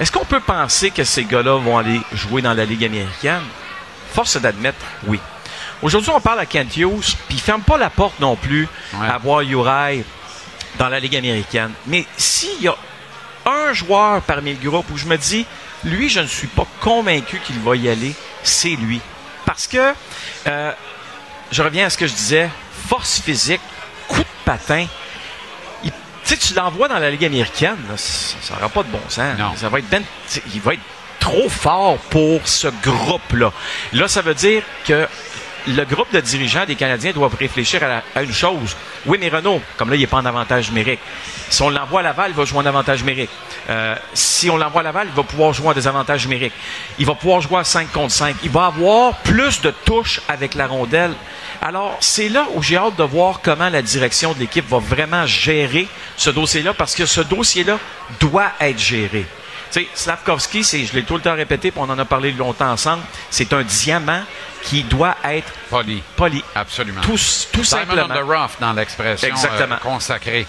[0.00, 3.42] est-ce qu'on peut penser que ces gars-là vont aller jouer dans la Ligue américaine?
[4.12, 5.20] Force d'admettre, oui.
[5.82, 9.06] Aujourd'hui, on parle à Kent Hughes, puis il ferme pas la porte non plus Ouais.
[9.08, 10.02] à voir Uri
[10.78, 11.72] dans la Ligue américaine.
[11.86, 12.74] Mais s'il y a
[13.44, 15.44] un joueur parmi le groupe où je me dis,
[15.84, 19.00] lui, je ne suis pas convaincu qu'il va y aller, c'est lui.
[19.44, 19.92] Parce que,
[20.46, 20.72] euh,
[21.50, 22.48] je reviens à ce que je disais,
[22.88, 23.60] force physique,
[24.08, 24.86] coup de patin.
[25.84, 25.92] Il-
[26.24, 29.38] Tu l'envoies dans la Ligue américaine, là, ça n'aura pas de bon sens.
[29.38, 29.54] Non.
[29.56, 30.02] Ça va être ben-
[30.54, 30.80] il va être
[31.20, 33.52] trop fort pour ce groupe-là.
[33.92, 35.06] Là, ça veut dire que
[35.66, 37.80] le groupe de dirigeants des Canadiens doivent réfléchir
[38.14, 38.76] à, une chose.
[39.04, 41.00] Oui, mais Renault, comme là, il n'est pas en avantage numérique.
[41.48, 43.30] Si on l'envoie à Laval, il va jouer en avantage numérique.
[43.68, 46.52] Euh, si on l'envoie à Laval, il va pouvoir jouer en désavantage numérique.
[46.98, 48.36] Il va pouvoir jouer à 5 contre 5.
[48.44, 51.12] Il va avoir plus de touches avec la rondelle.
[51.62, 55.26] Alors, c'est là où j'ai hâte de voir comment la direction de l'équipe va vraiment
[55.26, 57.78] gérer ce dossier-là, parce que ce dossier-là
[58.20, 59.26] doit être géré.
[59.72, 62.70] Tu sais, Slavkovski, je l'ai tout le temps répété, puis on en a parlé longtemps
[62.70, 64.22] ensemble, c'est un diamant
[64.66, 66.02] qui doit être Poli.
[66.16, 66.44] poli.
[66.54, 67.00] Absolument.
[67.00, 67.18] Tout,
[67.52, 68.02] tout simplement.
[68.10, 70.46] on the rough dans l'expression euh, consacrée.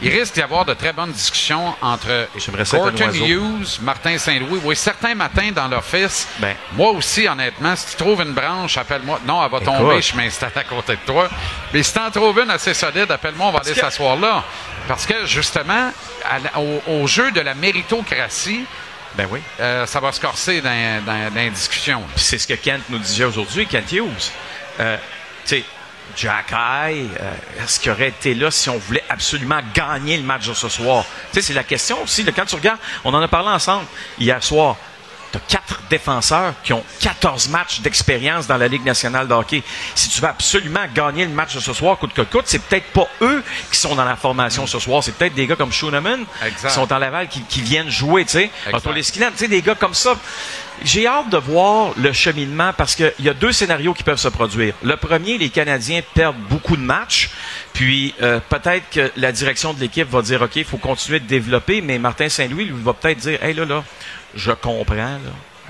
[0.00, 3.24] Il risque d'y avoir de très bonnes discussions entre oiseau.
[3.26, 4.60] Hughes, Martin Saint-Louis.
[4.62, 6.54] Oui, certains matins dans l'office, Ben.
[6.72, 9.20] moi aussi, honnêtement, si tu trouves une branche, appelle-moi.
[9.26, 9.66] Non, elle va Écoute.
[9.74, 11.28] tomber, je m'installe à côté de toi.
[11.74, 14.44] Mais si tu en trouves une assez solide, appelle-moi, on va aller que- s'asseoir là.
[14.86, 15.90] Parce que, justement,
[16.24, 18.64] à la- au, au jeu de la méritocratie,
[19.16, 19.40] Ben oui.
[19.60, 22.02] euh, ça va se corser dans, dans, dans les discussions.
[22.14, 24.30] Puis c'est ce que Kent nous disait aujourd'hui, Kent Hughes.
[24.80, 24.96] Euh,
[25.44, 25.64] tu sais,
[26.16, 27.32] Jack High, euh,
[27.64, 31.04] est-ce qu'il aurait été là si on voulait absolument gagner le match de ce soir?
[31.32, 32.24] Tu sais, c'est la question aussi.
[32.24, 33.86] quand tu regardes, on en a parlé ensemble
[34.18, 34.76] hier soir.
[35.32, 39.62] Tu as quatre défenseurs qui ont 14 matchs d'expérience dans la Ligue nationale de hockey.
[39.94, 42.86] Si tu veux absolument gagner le match de ce soir, coûte que coûte, c'est peut-être
[42.92, 45.02] pas eux qui sont dans la formation ce soir.
[45.02, 48.32] C'est peut-être des gars comme Schooneman qui sont en Laval qui, qui viennent jouer, tu
[48.32, 48.50] sais.
[48.92, 50.16] Leskinen, tu sais, des gars comme ça.
[50.82, 54.28] J'ai hâte de voir le cheminement parce qu'il y a deux scénarios qui peuvent se
[54.28, 54.74] produire.
[54.82, 57.30] Le premier, les Canadiens perdent beaucoup de matchs,
[57.72, 61.26] puis euh, peut-être que la direction de l'équipe va dire, OK, il faut continuer de
[61.26, 63.84] développer, mais Martin Saint-Louis, lui, va peut-être dire, hey, là, là,
[64.36, 65.18] je comprends, là,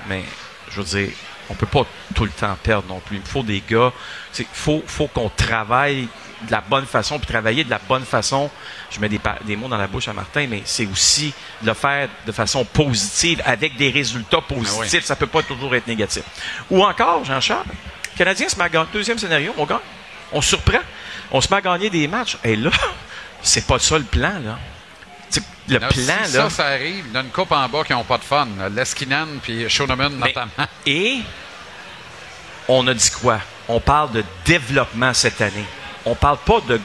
[0.07, 0.23] mais
[0.69, 1.09] je veux dire,
[1.49, 3.17] on peut pas tout le temps perdre non plus.
[3.17, 3.91] Il faut des gars,
[4.37, 6.07] il faut, faut qu'on travaille
[6.45, 8.49] de la bonne façon, puis travailler de la bonne façon.
[8.91, 11.73] Je mets des, des mots dans la bouche à Martin, mais c'est aussi de le
[11.73, 14.93] faire de façon positive, avec des résultats positifs.
[14.93, 15.01] oui.
[15.01, 16.23] Ça peut pas toujours être négatif.
[16.69, 18.87] Ou encore, Jean-Charles, le Canadien se met à gagner.
[18.93, 19.79] Deuxième scénario, on gagne.
[20.31, 20.79] On surprend.
[21.31, 22.37] On se met à gagner des matchs.
[22.43, 22.69] Et là,
[23.41, 24.59] c'est pas ça le plan, là.
[25.69, 26.25] Le plan, si là.
[26.25, 28.47] ça, ça arrive, il y a une coupe en bas qui n'ont pas de fun.
[28.73, 30.67] Leskinen puis Shoneman notamment.
[30.85, 31.19] Et
[32.69, 33.39] on a dit quoi?
[33.67, 35.65] On parle de développement cette année.
[36.05, 36.79] On parle pas de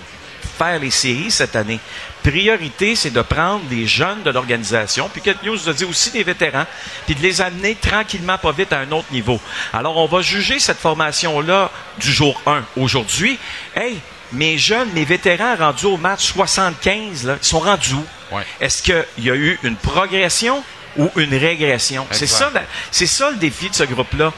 [0.59, 1.78] faire les séries cette année.
[2.22, 6.22] Priorité, c'est de prendre des jeunes de l'organisation, puis Kent News a dit aussi des
[6.22, 6.66] vétérans,
[7.07, 9.40] puis de les amener tranquillement, pas vite, à un autre niveau.
[9.72, 12.62] Alors, on va juger cette formation-là du jour 1.
[12.76, 13.38] Aujourd'hui,
[13.74, 13.98] hey,
[14.33, 18.05] mes jeunes, mes vétérans rendus au match 75, là, ils sont rendus où?
[18.33, 18.42] Ouais.
[18.61, 20.62] Est-ce qu'il y a eu une progression
[20.97, 22.07] ou une régression?
[22.11, 22.51] C'est ça,
[22.90, 24.33] c'est ça le défi de ce groupe-là.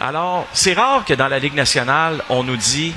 [0.00, 2.92] Alors, c'est rare que dans la Ligue nationale, on nous dit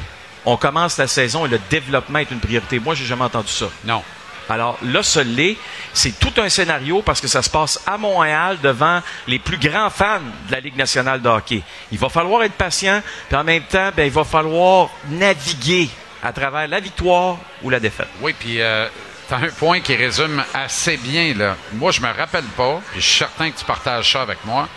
[0.45, 2.79] on commence la saison et le développement est une priorité.
[2.79, 3.69] Moi, j'ai jamais entendu ça.
[3.85, 4.03] Non.
[4.49, 5.57] Alors là, ce l'est.
[5.93, 9.91] C'est tout un scénario parce que ça se passe à Montréal devant les plus grands
[9.91, 11.61] fans de la Ligue nationale de hockey.
[11.91, 15.89] Il va falloir être patient, puis en même temps, ben, il va falloir naviguer
[16.23, 18.09] à travers la victoire ou la défaite.
[18.21, 18.87] Oui, puis euh,
[19.29, 21.55] T'as un point qui résume assez bien, là.
[21.73, 24.67] Moi, je me rappelle pas, puis je suis certain que tu partages ça avec moi,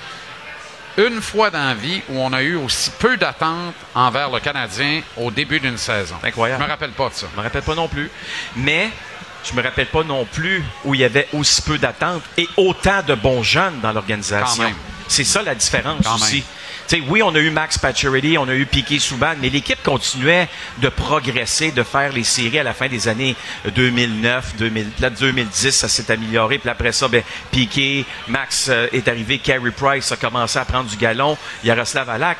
[0.98, 5.00] une fois dans la vie où on a eu aussi peu d'attentes envers le Canadien
[5.16, 6.16] au début d'une saison.
[6.22, 6.60] Incroyable.
[6.62, 7.26] Je me rappelle pas de ça.
[7.32, 8.10] Je me rappelle pas non plus.
[8.56, 8.90] Mais
[9.42, 13.02] je me rappelle pas non plus où il y avait aussi peu d'attentes et autant
[13.02, 14.64] de bons jeunes dans l'organisation.
[15.08, 16.34] C'est ça la différence Quand aussi.
[16.36, 16.42] même.
[17.08, 20.88] Oui, on a eu Max Pacioretty, on a eu Piquet Souban, mais l'équipe continuait de
[20.88, 23.34] progresser, de faire les séries à la fin des années
[23.74, 26.58] 2009, 2000, là, 2010, ça s'est amélioré.
[26.58, 30.88] Puis après ça, ben, Piquet, Max euh, est arrivé, Carey Price a commencé à prendre
[30.90, 32.36] du galon, Yaroslav Alak.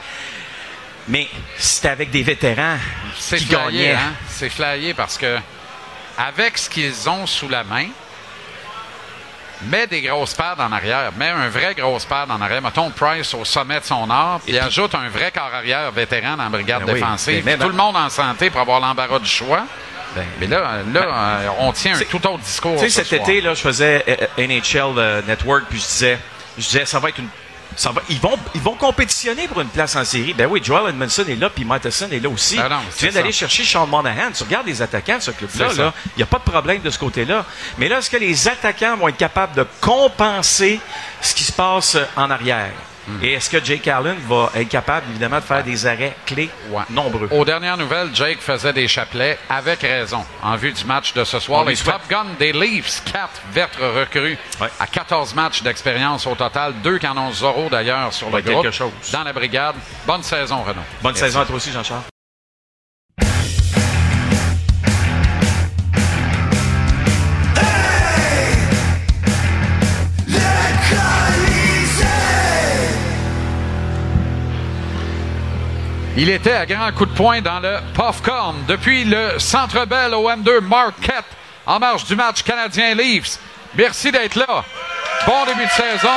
[1.09, 2.76] Mais c'était avec des vétérans
[3.18, 3.92] C'est qui flyé, gagnaient.
[3.94, 4.12] hein?
[4.28, 5.38] C'est flyé parce que
[6.18, 7.87] avec ce qu'ils ont sous la main,
[9.70, 13.35] mets des grosses paires en arrière, mets un vrai grosse paire en arrière, mettons Price
[13.35, 16.85] au sommet de son art, puis ajoute un vrai corps arrière vétéran dans la brigade
[16.85, 19.64] Ben oui, défensive, puis tout le monde en santé pour avoir l'embarras du choix.
[20.14, 22.75] Ben, Mais là, là euh, on tient un tout autre discours.
[22.75, 23.29] Tu sais, ce cet soir.
[23.29, 26.18] été, là, je faisais euh, euh, NHL Network, puis je disais,
[26.59, 27.29] je disais, ça va être une.
[27.76, 30.35] Ça va, ils, vont, ils vont compétitionner pour une place en série.
[30.35, 32.56] Ben oui, Joel Edmondson est là, puis Matheson est là aussi.
[32.56, 34.30] Ben non, tu viens d'aller chercher Sean Monahan.
[34.37, 36.90] Tu regardes les attaquants de ce club-là, là, il n'y a pas de problème de
[36.90, 37.44] ce côté-là.
[37.78, 40.80] Mais là, est-ce que les attaquants vont être capables de compenser
[41.20, 42.72] ce qui se passe en arrière?
[43.22, 46.82] Et est-ce que Jake Allen va être capable, évidemment, de faire des arrêts clés Ouais.
[46.90, 47.28] nombreux?
[47.30, 51.38] Aux dernières nouvelles, Jake faisait des chapelets avec raison en vue du match de ce
[51.38, 51.62] soir.
[51.62, 51.76] On Les.
[51.76, 54.68] Top Gun des Leafs, quatre vertes recrues Ouais.
[54.78, 56.74] à 14 matchs d'expérience au total.
[56.82, 58.70] Deux ont Zorro d'ailleurs sur le groupe.
[58.70, 58.92] chose.
[59.12, 59.74] Dans la brigade.
[60.06, 60.74] Bonne saison, Renaud.
[61.02, 61.20] Bonne Merci.
[61.20, 62.12] saison à toi aussi, Jean-Charles.
[76.14, 80.29] Il était à grand coup de poing dans le Puffcorn depuis le Centre Bell au
[80.29, 81.25] M2 Marquette
[81.64, 83.38] en marge du match canadien-Leafs.
[83.75, 84.62] Merci d'être là.
[85.27, 86.09] Bon début de saison.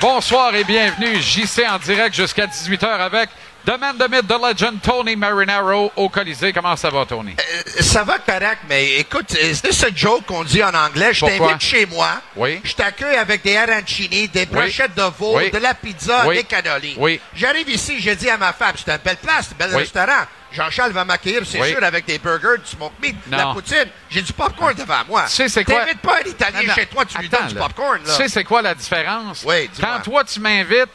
[0.00, 1.20] Bonsoir et bienvenue.
[1.20, 3.28] JC en direct jusqu'à 18h avec
[3.66, 6.52] Man the Myth, The Legend, Tony Marinaro au Colisée.
[6.52, 7.34] Comment ça va, Tony?
[7.38, 11.12] Euh, Ça va correct, mais écoute, c'est ce joke qu'on dit en anglais.
[11.14, 12.20] Je t'invite chez moi.
[12.36, 12.60] Oui.
[12.64, 15.50] Je t'accueille avec des arancini, des brochettes de veau, Oui.
[15.50, 16.94] de la pizza, des cannolis.
[16.98, 17.20] Oui.
[17.34, 20.24] J'arrive ici, j'ai dit à ma femme, c'est une belle place, un bel restaurant.
[20.52, 23.84] Jean-Charles va m'accueillir, c'est sûr, avec des burgers, du smoke meat, de la poutine.
[24.10, 25.24] J'ai du popcorn devant moi.
[25.28, 25.76] Tu sais, c'est quoi?
[25.84, 26.74] T'invites pas un Italien Non, non.
[26.74, 28.16] chez toi, tu lui Attends, donnes du popcorn, là.
[28.16, 29.44] Tu sais, c'est quoi la différence?
[29.46, 29.70] Oui.
[29.80, 30.88] Quand toi, tu m'invites,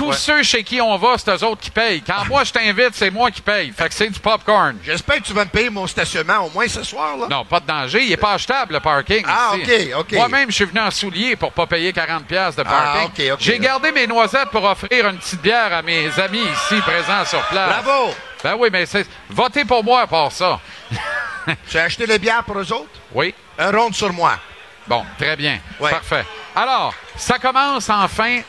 [0.00, 0.16] tous Ouais.
[0.16, 2.02] ceux chez qui on va, c'est eux autres qui payent.
[2.02, 3.70] Quand moi, je t'invite, c'est moi qui paye.
[3.76, 4.78] Fait que c'est du popcorn.
[4.84, 7.26] J'espère que tu vas me payer mon stationnement au moins ce soir, là.
[7.28, 8.02] Non, pas de danger.
[8.04, 9.22] Il n'est pas achetable, le parking.
[9.28, 9.92] Ah, ici.
[9.94, 10.12] OK, OK.
[10.12, 13.30] Moi-même, je suis venu en soulier pour pas payer 40$ piastres de Ah, parking.
[13.30, 13.38] OK, OK.
[13.40, 17.42] J'ai gardé mes noisettes pour offrir une petite bière à mes amis ici présents sur
[17.48, 17.82] place.
[17.84, 18.14] Bravo!
[18.42, 19.06] Ben oui, mais c'est.
[19.28, 20.58] Votez pour moi pour ça.
[21.68, 22.88] Tu as acheté les bières pour eux autres?
[23.12, 23.34] Oui.
[23.58, 24.32] Un ronde sur moi.
[24.86, 25.58] Bon, très bien.
[25.78, 25.90] Ouais.
[25.90, 26.24] Parfait.
[26.54, 28.40] Alors, ça commence enfin.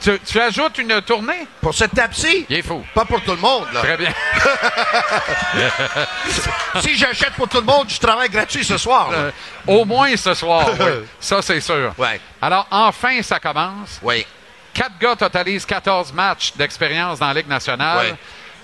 [0.00, 1.46] Tu, tu ajoutes une tournée?
[1.60, 2.46] Pour cette tape-ci?
[2.48, 2.82] Il est fou.
[2.94, 3.80] Pas pour tout le monde, là.
[3.80, 4.12] Très bien.
[6.80, 9.10] si j'achète pour tout le monde, je travaille gratuit ce soir.
[9.12, 9.30] Euh,
[9.66, 10.86] au moins ce soir, oui.
[11.20, 11.92] Ça, c'est sûr.
[11.98, 12.18] Ouais.
[12.40, 14.00] Alors, enfin, ça commence.
[14.02, 14.26] Oui.
[14.72, 18.06] Quatre gars totalisent 14 matchs d'expérience dans la Ligue nationale.
[18.06, 18.14] Ouais.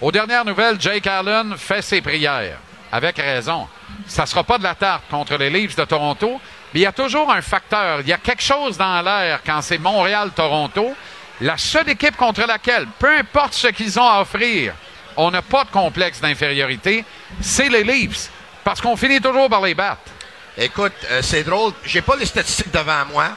[0.01, 2.59] Aux dernières nouvelles, Jake Allen fait ses prières.
[2.91, 3.69] Avec raison.
[4.07, 6.41] Ça ne sera pas de la tarte contre les Leafs de Toronto,
[6.73, 8.01] mais il y a toujours un facteur.
[8.01, 10.95] Il y a quelque chose dans l'air quand c'est Montréal-Toronto.
[11.41, 14.75] La seule équipe contre laquelle, peu importe ce qu'ils ont à offrir,
[15.17, 17.05] on n'a pas de complexe d'infériorité,
[17.41, 18.31] c'est les Leafs.
[18.65, 20.03] Parce qu'on finit toujours par les battre.
[20.59, 21.73] Écoute, euh, c'est drôle.
[21.85, 23.29] J'ai pas les statistiques devant moi,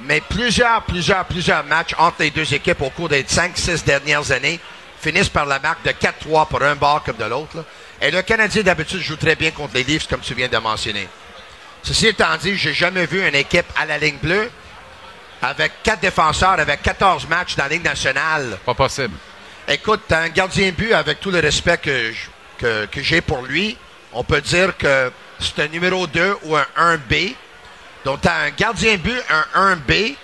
[0.00, 4.60] mais plusieurs, plusieurs, plusieurs matchs entre les deux équipes au cours des 5-6 dernières années
[5.00, 7.64] finissent par la marque de 4-3 pour un bord comme de l'autre.
[8.02, 11.08] Et le Canadien, d'habitude, joue très bien contre les Leafs, comme tu viens de mentionner.
[11.82, 14.50] Ceci étant dit, j'ai jamais vu une équipe à la ligne bleue
[15.42, 18.58] avec quatre défenseurs, avec 14 matchs dans la Ligue nationale.
[18.64, 19.16] Pas possible.
[19.68, 23.20] Écoute, t'as un gardien de but avec tout le respect que, je- que, que j'ai
[23.20, 23.76] pour lui.
[24.12, 27.34] On peut dire que c'est un numéro 2 ou un 1B.
[28.04, 29.22] Donc, t'as un gardien de but,
[29.54, 30.16] un 1B.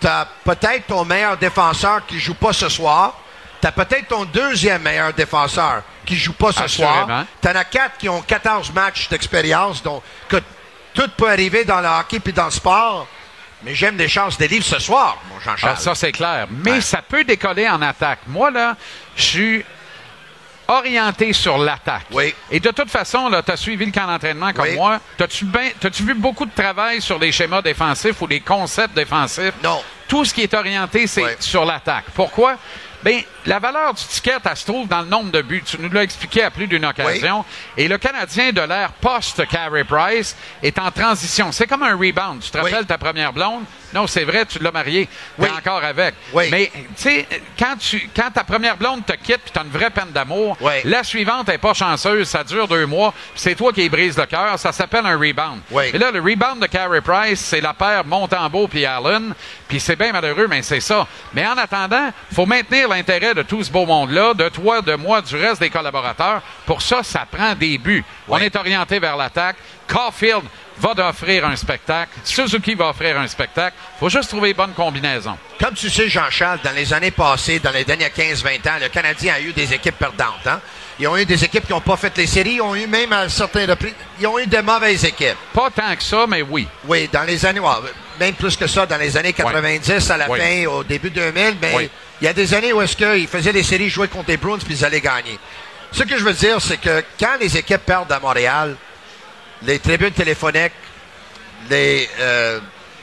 [0.00, 3.14] T'as peut-être ton meilleur défenseur qui joue pas ce soir.
[3.60, 6.98] T'as peut-être ton deuxième meilleur défenseur qui joue pas ce soir.
[7.04, 7.24] Assurément.
[7.40, 9.82] T'en as quatre qui ont 14 matchs d'expérience.
[9.82, 10.36] Donc, que
[10.92, 13.08] tout peut arriver dans le hockey puis dans le sport.
[13.62, 15.74] Mais j'aime des chances des livres ce soir, mon Jean-Charles.
[15.76, 16.46] Ah, ça, c'est clair.
[16.50, 16.80] Mais Ouais.
[16.80, 18.20] ça peut décoller en attaque.
[18.26, 18.76] Moi, là,
[19.16, 19.64] je suis
[20.68, 22.06] orienté sur l'attaque.
[22.10, 22.34] Oui.
[22.50, 24.74] Et de toute façon, tu as suivi le camp d'entraînement comme Oui.
[24.74, 25.00] moi.
[25.16, 29.54] T'as-tu ben- vu beaucoup de travail sur les schémas défensifs ou les concepts défensifs?
[29.62, 29.80] Non.
[30.08, 31.30] Tout ce qui est orienté, c'est Oui.
[31.40, 32.06] sur l'attaque.
[32.14, 32.56] Pourquoi?
[33.04, 35.62] Bien, la valeur du ticket, elle se trouve dans le nombre de buts.
[35.64, 37.44] Tu nous l'as expliqué à plus d'une occasion.
[37.76, 41.52] Et le Canadien de l'ère post-Carey Price est en transition.
[41.52, 42.40] C'est comme un rebound.
[42.42, 42.64] Tu te Oui.
[42.70, 43.64] rappelles ta première blonde?
[43.96, 45.08] Non, c'est vrai, tu l'as mariée.
[45.40, 46.14] T'es encore avec.
[46.34, 46.48] Oui.
[46.50, 47.26] Mais, tu sais,
[47.58, 50.54] quand, tu, quand ta première blonde te quitte puis tu as une vraie peine d'amour,
[50.60, 50.74] Oui.
[50.84, 54.26] la suivante n'est pas chanceuse, ça dure deux mois, puis c'est toi qui brise le
[54.26, 55.60] cœur, ça s'appelle un rebound.
[55.94, 59.32] Et là, le rebound de Carey Price, c'est la paire Montembeau puis Allen,
[59.66, 61.06] puis c'est bien malheureux, mais c'est ça.
[61.32, 65.22] Mais en attendant, faut maintenir l'intérêt de tout ce beau monde-là, de toi, de moi,
[65.22, 66.42] du reste des collaborateurs.
[66.66, 68.04] Pour ça, ça prend des buts.
[68.28, 69.56] On est orienté vers l'attaque.
[69.88, 70.42] Caulfield
[70.78, 72.10] va offrir un spectacle.
[72.24, 73.76] Suzuki va offrir un spectacle.
[73.98, 75.38] faut juste trouver les bonnes combinaisons.
[75.60, 79.34] Comme tu sais, Jean-Charles, dans les années passées, dans les dernières 15-20 ans, le Canadien
[79.34, 80.46] a eu des équipes perdantes.
[80.46, 80.60] Hein?
[80.98, 82.54] Ils ont eu des équipes qui n'ont pas fait les séries.
[82.54, 85.36] Ils ont eu même à certains reprises, ils ont eu de mauvaises équipes.
[85.52, 86.66] Pas tant que ça, mais oui.
[86.86, 87.60] Oui, dans les années,
[88.18, 90.38] même plus que ça, dans les années 90, à la Oui.
[90.40, 91.90] fin, au début 2000, mais Oui.
[92.20, 94.58] il y a des années où est-ce qu'ils faisaient les séries, jouaient contre les Bruins,
[94.58, 95.38] puis ils allaient gagner.
[95.92, 98.76] Ce que je veux dire, c'est que quand les équipes perdent à Montréal,
[99.62, 100.72] les tribunes téléphoniques,
[101.72, 102.60] euh,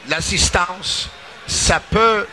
[0.09, 1.09] l'assistance,
[1.47, 2.25] ça peut.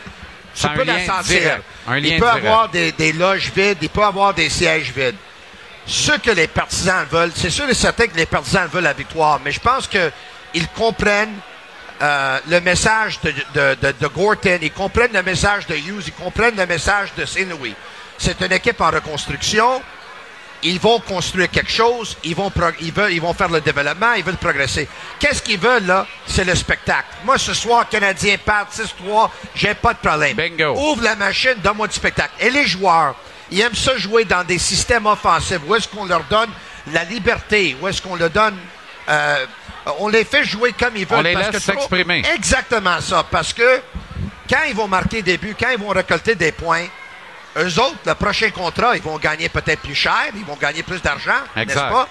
[1.85, 2.45] Un lien il peut direct.
[2.45, 5.15] avoir des, des loges vides, il peut avoir des sièges vides.
[5.87, 9.39] Ce que les partisans veulent, c'est sûr et certain que les partisans veulent la victoire,
[9.43, 11.37] mais je pense qu'ils comprennent
[12.01, 16.13] euh, le message de, de, de, de Gorton, ils comprennent le message de Hughes, ils
[16.13, 17.75] comprennent le message de Saint-Louis.
[18.17, 19.81] C'est une équipe en reconstruction.
[20.63, 24.23] Ils vont construire quelque chose, ils vont, ils, veulent, ils vont faire le développement, ils
[24.23, 24.87] veulent progresser.
[25.19, 26.05] Qu'est-ce qu'ils veulent, là?
[26.27, 27.07] C'est le spectacle.
[27.25, 30.35] Moi, ce soir, Canadien part 6-3, j'ai pas de problème.
[30.35, 30.75] Bingo.
[30.77, 32.33] Ouvre la machine, donne-moi du spectacle.
[32.39, 33.15] Et les joueurs,
[33.49, 35.59] ils aiment ça jouer dans des systèmes offensifs.
[35.67, 36.49] Où est-ce qu'on leur donne
[36.93, 37.75] la liberté?
[37.81, 38.55] Où est-ce qu'on leur donne...
[39.09, 39.45] euh,
[39.99, 41.19] on les fait jouer comme ils veulent.
[41.19, 42.23] On les parce laisse s'exprimer.
[42.35, 43.25] Exactement ça.
[43.29, 43.81] Parce que
[44.47, 46.85] quand ils vont marquer des buts, quand ils vont récolter des points,
[47.57, 51.01] eux autres, le prochain contrat, ils vont gagner peut-être plus cher, ils vont gagner plus
[51.01, 52.07] d'argent, n'est-ce pas?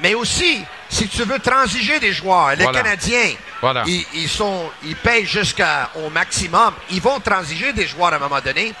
[0.00, 2.82] Mais aussi, si tu veux transiger des joueurs, les Voilà.
[2.82, 3.30] Canadiens,
[3.60, 3.84] Voilà.
[3.86, 6.74] ils, ils sont, ils payent jusqu'au maximum.
[6.90, 8.74] Ils vont transiger des joueurs à un moment donné.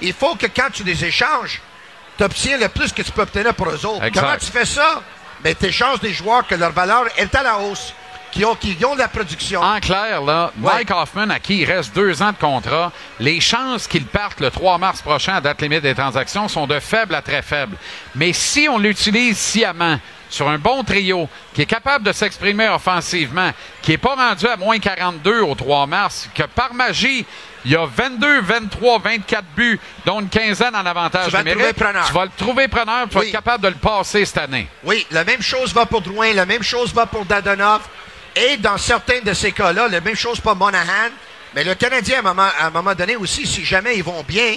[0.00, 1.60] Il faut que quand tu les échanges,
[2.16, 4.04] tu obtiens le plus que tu peux obtenir pour eux autres.
[4.04, 4.20] Exact.
[4.24, 5.02] Comment tu fais ça?
[5.40, 7.92] Ben, tu échanges des joueurs que leur valeur est à la hausse,
[8.32, 9.60] qui ont, qui ont de la production.
[9.60, 10.72] En clair, là, Ouais.
[10.74, 14.50] Mike Hoffman, à qui il reste deux ans de contrat, les chances qu'il parte le
[14.50, 17.76] 3 mars prochain à date limite des transactions sont de faibles à très faibles.
[18.14, 23.50] Mais si on l'utilise sciemment sur un bon trio, qui est capable de s'exprimer offensivement,
[23.82, 27.26] qui n'est pas rendu à moins 42 au 3 mars, que par magie,
[27.64, 31.50] il y a 22, 23, 24 buts, dont une quinzaine en avantage Tu vas le
[31.50, 32.06] numérique, trouver preneur.
[32.06, 34.68] tu vas le trouver preneur, tu vas être capable de le passer cette année.
[34.84, 37.80] Oui, la même chose va pour Drouin, la même chose va pour Dadonov.
[38.36, 41.10] Et dans certains de ces cas-là, la même chose pour Monahan.
[41.54, 44.22] Mais le Canadien, à un moment, à un moment donné aussi, si jamais ils vont
[44.26, 44.54] bien,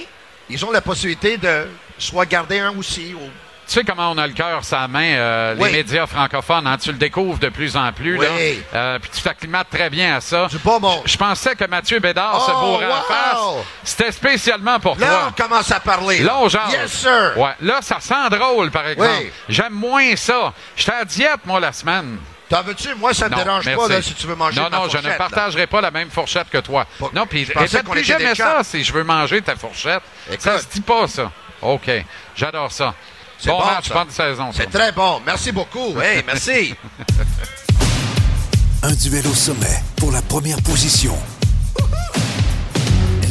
[0.50, 3.14] ils ont la possibilité de soit garder un aussi.
[3.16, 3.30] ou-
[3.66, 5.72] Tu sais comment on a le cœur sa main, euh, Oui.
[5.72, 8.18] les médias francophones, hein, tu le découvres de plus en plus.
[8.20, 8.26] Oui.
[8.26, 8.78] là.
[8.78, 10.48] Euh, puis tu t'acclimates très bien à ça.
[10.48, 11.02] Du bon.
[11.06, 13.04] Je pensais que Mathieu Bédard se Oh, bourrait en wow!
[13.08, 13.66] face.
[13.86, 15.20] C'était spécialement pour Là, toi.
[15.30, 16.20] on commence à parler.
[16.20, 16.72] Là, on jase.
[16.74, 17.34] Yes, sir.
[17.38, 17.54] Ouais.
[17.62, 19.10] Là, ça sent drôle, par exemple.
[19.22, 19.32] Oui.
[19.50, 20.54] J'aime moins ça.
[20.76, 22.18] J'étais à diète, moi, la semaine.
[22.54, 22.94] T'en veux-tu?
[22.96, 23.82] Moi, ça me Non, dérange merci.
[23.82, 25.30] pas là, si tu veux manger Non, de ma non, je ne fourchette, là.
[25.30, 26.86] partagerai pas la même fourchette que toi.
[27.00, 30.04] Pas- Non, puis répète qu'on plus était jamais ça si je veux manger ta fourchette.
[30.28, 30.42] Écoute.
[30.42, 31.32] Ça se dit pas, ça.
[31.64, 31.90] OK.
[32.36, 32.94] J'adore ça.
[33.40, 34.52] C'est Bon, bon, match, bonne saison.
[34.54, 35.20] C'est très bon.
[35.26, 36.00] Merci beaucoup.
[36.00, 36.76] Hey, merci.
[38.84, 41.18] Un duel au sommet pour la première position.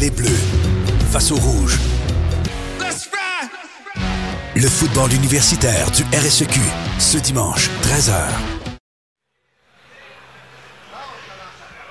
[0.00, 0.28] Les Bleus
[1.12, 1.78] face aux Rouges.
[4.54, 6.60] Le football universitaire du RSEQ,
[6.98, 8.12] ce dimanche, 13h.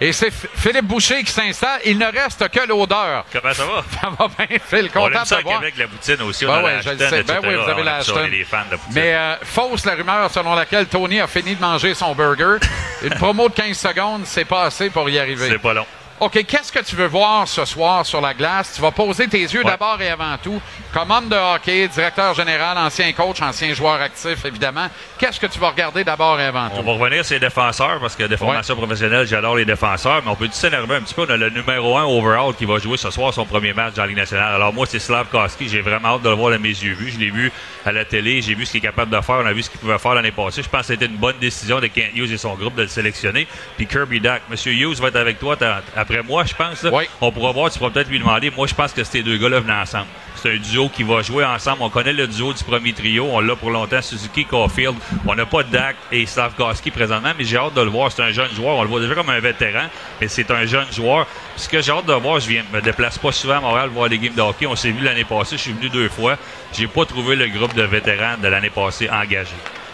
[0.04, 1.80] Et c'est Philippe Boucher qui s'installe.
[1.86, 3.24] Il ne reste que l'odeur.
[3.32, 3.84] Comment ça va?
[4.02, 4.90] Ça va bien, Phil.
[4.96, 5.58] On Content aime de ça te voir.
[5.60, 6.44] avec la boutine aussi.
[6.46, 7.24] Ben on a ouais, la je le sais.
[7.24, 8.04] Ben oui, vous avez On la aime.
[8.10, 8.94] On de poutine.
[8.96, 12.58] Mais euh, fausse la rumeur selon laquelle Tony a fini de manger son burger.
[13.04, 15.50] Une promo de 15 secondes, c'est pas assez pour y arriver.
[15.50, 15.86] C'est pas long.
[16.20, 18.74] OK, qu'est-ce que tu veux voir ce soir sur la glace?
[18.76, 19.72] Tu vas poser tes yeux Ouais.
[19.72, 20.62] d'abord et avant tout.
[20.94, 24.88] Comme homme de hockey, directeur général, ancien coach, ancien joueur actif, évidemment.
[25.18, 26.84] Qu'est-ce que tu vas regarder d'abord et avant On tout?
[26.86, 30.36] va revenir sur les défenseurs parce que des formations professionnelles, j'adore les défenseurs, mais on
[30.36, 31.26] peut s'énerver un petit peu.
[31.26, 34.02] On a le numéro 1 overall qui va jouer ce soir son premier match dans
[34.02, 34.54] la Ligue nationale.
[34.54, 35.70] Alors moi, c'est Slavkowski.
[35.70, 37.12] J'ai vraiment hâte de le voir de mes yeux vus.
[37.12, 37.54] Je l'ai vu
[37.86, 39.70] à la télé, j'ai vu ce qu'il est capable de faire, on a vu ce
[39.70, 40.62] qu'il pouvait faire l'année passée.
[40.62, 42.88] Je pense que c'était une bonne décision de Kent Hughes et son groupe de le
[42.90, 43.48] sélectionner.
[43.78, 45.56] Puis Kirby Duck, Monsieur Hughes va être avec toi
[45.96, 46.84] après moi, je pense.
[46.84, 46.90] là.
[46.92, 47.06] Oui.
[47.22, 48.52] On pourra voir, tu pourras peut-être lui demander.
[48.52, 50.08] Moi, je pense que ces deux gars-là venaient ensemble.
[50.36, 51.80] C'est un duo qui va jouer ensemble.
[51.82, 53.28] On connaît le duo du premier trio.
[53.32, 54.96] On l'a pour longtemps, Suzuki, Caulfield.
[55.28, 58.12] On n'a pas Dak et Slavkowski présentement, mais j'ai hâte de le voir.
[58.12, 58.78] C'est un jeune joueur.
[58.78, 59.86] On le voit déjà comme un vétéran,
[60.20, 61.28] mais c'est un jeune joueur.
[61.56, 64.10] Ce que j'ai hâte de voir, je viens me déplace pas souvent à Montréal voir
[64.10, 64.66] des games de hockey.
[64.66, 65.58] On s'est vu l'année passée.
[65.58, 66.38] Je suis venu deux fois.
[66.74, 69.54] J'ai pas trouvé le groupe de vétérans de l'année passée engagé.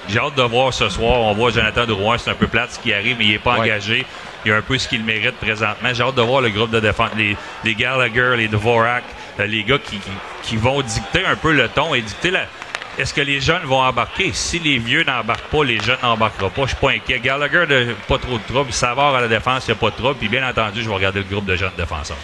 [0.10, 1.19] J'ai hâte de voir ce soir.
[1.19, 3.58] On voit Jonathan Drouin, c'est un peu plate ce qui arrive, mais il n'est pas
[3.60, 4.06] engagé.
[4.45, 5.89] Il a un peu ce qu'il mérite présentement.
[5.93, 9.04] J'ai hâte de voir le groupe de défense, les, les Gallagher, les Dvorak,
[9.45, 10.12] les gars qui, qui,
[10.43, 12.45] qui, vont dicter un peu le ton et dicter la.
[12.97, 14.32] Est-ce que les jeunes vont embarquer?
[14.34, 16.63] Si les vieux n'embarquent pas, les jeunes n'embarqueront pas.
[16.63, 17.19] Je suis pas inquiet.
[17.19, 18.73] Gallagher, de, pas trop de trouble.
[18.73, 20.15] Savard à la défense, il n'y a pas de trouble.
[20.15, 22.17] Puis bien entendu, je vais regarder le groupe de jeunes défenseurs.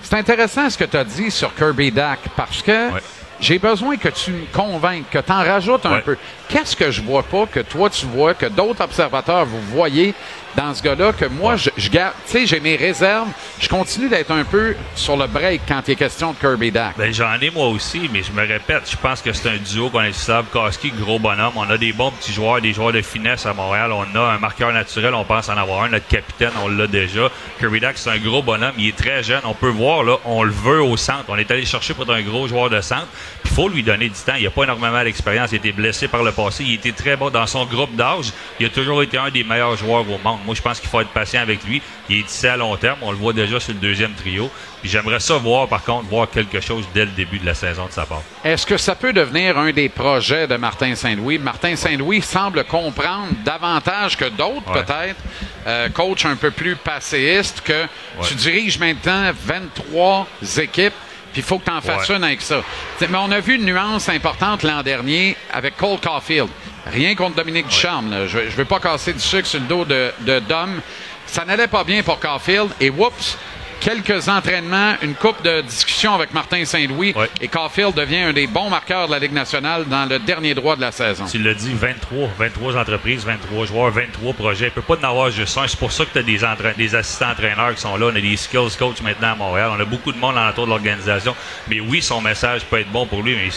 [0.00, 3.00] C'est intéressant ce que tu as dit sur Kirby Dak parce que Ouais.
[3.40, 6.00] j'ai besoin que tu me convainques, que tu en rajoutes un Ouais.
[6.00, 6.16] peu.
[6.48, 10.14] Qu'est-ce que je vois pas, que toi tu vois, que d'autres observateurs vous voyez
[10.56, 13.28] dans ce gars-là, que moi je, garde, tu sais, j'ai mes réserves,
[13.60, 16.94] je continue d'être un peu sur le break quand il est question de Kirby Dak.
[16.96, 19.90] Ben, j'en ai moi aussi, mais je me répète, je pense que c'est un duo
[20.12, 21.52] Sav Koski, gros bonhomme.
[21.56, 23.92] On a des bons petits joueurs, des joueurs de finesse à Montréal.
[23.92, 25.88] On a un marqueur naturel, on pense en avoir un.
[25.88, 27.30] Notre capitaine, on l'a déjà.
[27.58, 28.74] Kirby Dack, c'est un gros bonhomme.
[28.78, 29.42] Il est très jeune.
[29.44, 31.24] On peut voir, là, on le veut au centre.
[31.28, 33.06] On est allé chercher pour être un gros joueur de centre.
[33.44, 34.34] Il faut lui donner du temps.
[34.36, 35.52] Il n'a pas énormément d'expérience.
[35.52, 36.64] Il a été blessé par le passé.
[36.64, 38.32] Il était très bon dans son groupe d'âge.
[38.58, 40.40] Il a toujours été un des meilleurs joueurs au monde.
[40.44, 41.80] Moi, je pense qu'il faut être patient avec lui.
[42.08, 42.98] Il est ici à long terme.
[43.02, 44.50] On le voit déjà sur le deuxième trio.
[44.80, 47.86] Puis j'aimerais ça voir, par contre, voir quelque chose dès le début de la saison
[47.86, 48.22] de sa part.
[48.44, 51.38] Est-ce que ça peut devenir un des projets de Martin Saint-Louis?
[51.38, 54.82] Martin Saint-Louis semble comprendre davantage que d'autres, Ouais.
[54.84, 55.20] peut-être,
[55.66, 57.86] euh, coach un peu plus passéiste, que
[58.28, 60.26] tu diriges maintenant 23
[60.58, 60.92] équipes,
[61.34, 62.16] puis il faut que tu en fasses Ouais.
[62.16, 62.62] une avec ça.
[62.96, 66.48] T'sais, mais on a vu une nuance importante l'an dernier avec Cole Caulfield.
[66.86, 68.10] Rien contre Dominique Ducharme.
[68.10, 68.26] là.
[68.26, 70.80] Je ne veux pas casser du sucre sur le dos de, de Dom.
[71.26, 73.36] Ça n'allait pas bien pour Caulfield, et whoops!
[73.84, 77.28] Quelques entraînements, une coupe de discussion avec Martin Saint-Louis Ouais.
[77.42, 80.74] et Caulfield devient un des bons marqueurs de la Ligue nationale dans le dernier droit
[80.74, 81.26] de la saison.
[81.30, 84.66] Tu l'as dit, 23, 23 entreprises, 23 joueurs, 23 projets.
[84.68, 85.68] Il peut pas en avoir juste un.
[85.68, 88.06] C'est pour ça que tu as des, entra- des assistants entraîneurs qui sont là.
[88.10, 89.70] On a des skills coach maintenant à Montréal.
[89.76, 91.36] On a beaucoup de monde l'entour de l'organisation.
[91.68, 93.50] Mais oui, son message peut être bon pour lui, mais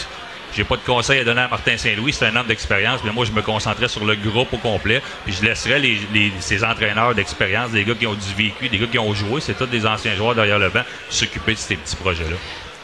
[0.54, 2.12] j'ai pas de conseil à donner à Martin Saint-Louis.
[2.12, 3.00] C'est un homme d'expérience.
[3.04, 5.02] Mais moi, je me concentrais sur le groupe au complet.
[5.24, 5.80] Puis je laisserais
[6.40, 9.54] ces entraîneurs d'expérience, des gars qui ont du vécu, des gars qui ont joué, c'est
[9.54, 12.36] tous des anciens joueurs derrière le banc, s'occuper de ces petits projets-là.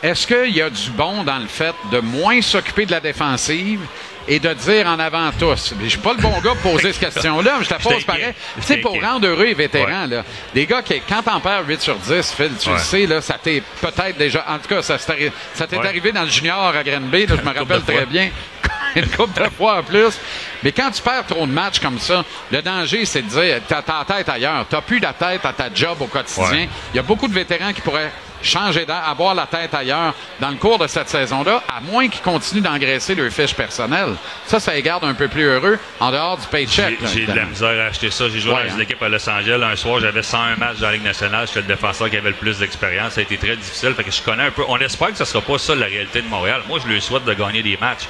[0.02, 3.80] Est-ce qu'il y a du bon dans le fait de moins s'occuper de la défensive
[4.26, 5.74] et de dire en avant tous?
[5.82, 8.32] Je suis pas le bon gars pour poser cette question-là, mais je la pose pareil.
[8.56, 11.80] Tu sais, pour rendre heureux les vétérans, là, des gars qui, quand t'en perds 8
[11.82, 14.44] sur 10, Phil, tu le sais, là, ça t'est peut-être déjà.
[14.48, 15.86] En tout cas, ça, t'est Ouais.
[15.86, 17.94] arrivé dans le junior à Granby, là, je me rappelle fois.
[17.94, 18.30] très bien.
[18.96, 20.18] Une couple de fois en plus.
[20.62, 23.82] Mais quand tu perds trop de matchs comme ça, le danger, c'est de dire t'as
[23.82, 24.64] ta tête ailleurs.
[24.70, 26.68] T'as plus la tête à ta job au quotidien.
[26.92, 28.12] Il y a beaucoup de vétérans qui pourraient
[28.44, 32.22] changer d'air, avoir la tête ailleurs dans le cours de cette saison-là, à moins qu'ils
[32.22, 34.14] continuent d'engraisser leur fiche personnelle.
[34.46, 36.98] Ça, ça les garde un peu plus heureux en dehors du paycheck.
[37.12, 38.28] J'ai- de la misère à acheter ça.
[38.28, 38.74] J'ai joué Ouais, dans hein.
[38.76, 39.60] une équipe à Los Angeles.
[39.62, 41.46] Un soir, j'avais 101 matchs dans la Ligue nationale.
[41.46, 43.14] J'étais le défenseur qui avait le plus d'expérience.
[43.14, 43.94] Ça a été très difficile.
[43.94, 44.62] Fait que je connais un peu.
[44.68, 46.62] On espère que ce sera pas ça la réalité de Montréal.
[46.68, 48.04] Moi, je lui souhaite de gagner des matchs.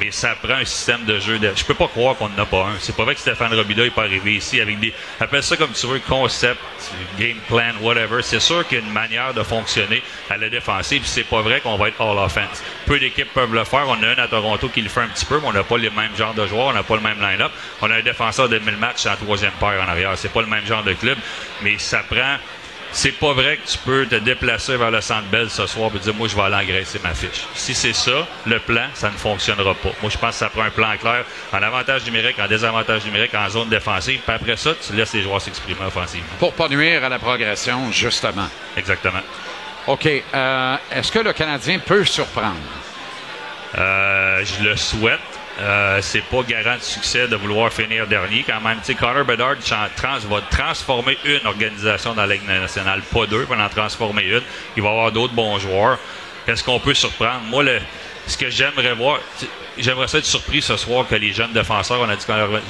[0.00, 1.38] Mais ça prend un système de jeu.
[1.38, 1.52] De...
[1.54, 2.78] Je peux pas croire qu'on n'en a pas un.
[2.80, 4.94] C'est pas vrai que Stéphane Robida n'est pas arrivé ici avec des.
[5.20, 6.58] Appelle ça comme tu veux, concept,
[7.18, 8.22] game plan, whatever.
[8.22, 11.02] C'est sûr qu'il y a une manière de fonctionner à la défensive.
[11.04, 12.62] C'est pas vrai qu'on va être all offense.
[12.86, 13.84] Peu d'équipes peuvent le faire.
[13.88, 15.76] On a un à Toronto qui le fait un petit peu, mais on n'a pas
[15.76, 16.68] les mêmes genres de joueurs.
[16.68, 17.52] On n'a pas le même line-up.
[17.82, 20.12] On a un défenseur de 1000 matchs en troisième paire en arrière.
[20.16, 21.18] C'est pas le même genre de club.
[21.62, 22.38] Mais ça prend.
[22.92, 25.98] C'est pas vrai que tu peux te déplacer vers le centre belle ce soir et
[26.00, 27.46] dire moi je vais aller engraisser ma fiche.
[27.54, 29.90] Si c'est ça, le plan, ça ne fonctionnera pas.
[30.02, 33.32] Moi je pense que ça prend un plan clair en avantage numérique, en désavantage numérique,
[33.34, 34.20] en zone défensive.
[34.26, 36.26] Puis après ça, tu laisses les joueurs s'exprimer offensivement.
[36.40, 38.48] Pour pas nuire à la progression, justement.
[38.76, 39.20] Exactement.
[39.86, 40.06] OK.
[40.34, 42.56] euh, Est-ce que le Canadien peut surprendre?
[43.78, 45.20] Euh, je le souhaite.
[45.60, 48.78] Euh, c'est pas garant de succès de vouloir finir dernier quand même.
[48.84, 49.56] Tu Connor Bedard
[50.28, 54.42] va transformer une organisation dans la Ligue nationale, pas deux, va en transformer une.
[54.76, 55.98] Il va y avoir d'autres bons joueurs.
[56.46, 57.42] Est-ce qu'on peut surprendre?
[57.50, 57.64] Moi,
[58.26, 59.18] ce que j'aimerais voir,
[59.76, 62.60] j'aimerais ça être surpris ce soir que les jeunes défenseurs, on a dit qu'on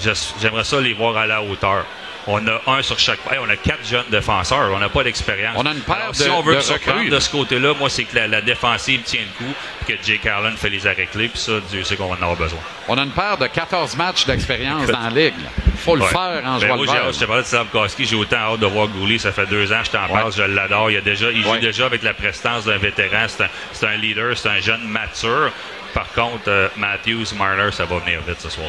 [0.40, 1.84] j'aimerais ça les voir à la hauteur.
[2.26, 3.18] On a un sur chaque.
[3.30, 4.70] Hey, on a quatre jeunes défenseurs.
[4.72, 5.54] On n'a pas d'expérience.
[5.56, 7.08] On a une paire Alors, de- si on veut de recrues.
[7.08, 9.52] de ce côté-là, moi, c'est que la, la défensive tient le coup,
[9.86, 12.22] puis que Jake Allen fait les arrêts clés, puis ça, Dieu sait qu'on va en
[12.22, 12.58] avoir besoin.
[12.88, 15.34] On a une paire de 14 matchs d'expérience dans la Ligue.
[15.66, 16.08] Il faut le Ouais.
[16.08, 18.86] faire en Ben, jouant moi, je te parlais de Slavkowski, j'ai autant hâte de voir
[18.88, 19.18] Goulet.
[19.18, 20.90] Ça fait deux ans, je t'en parle, je l'adore.
[20.90, 21.54] Il, a déjà, il Ouais.
[21.54, 23.24] joue déjà avec la prestance d'un vétéran.
[23.28, 25.50] C'est un, c'est un leader, c'est un jeune mature.
[25.94, 28.68] Par contre, euh, Matthews, Marner, ça va venir vite ce soir.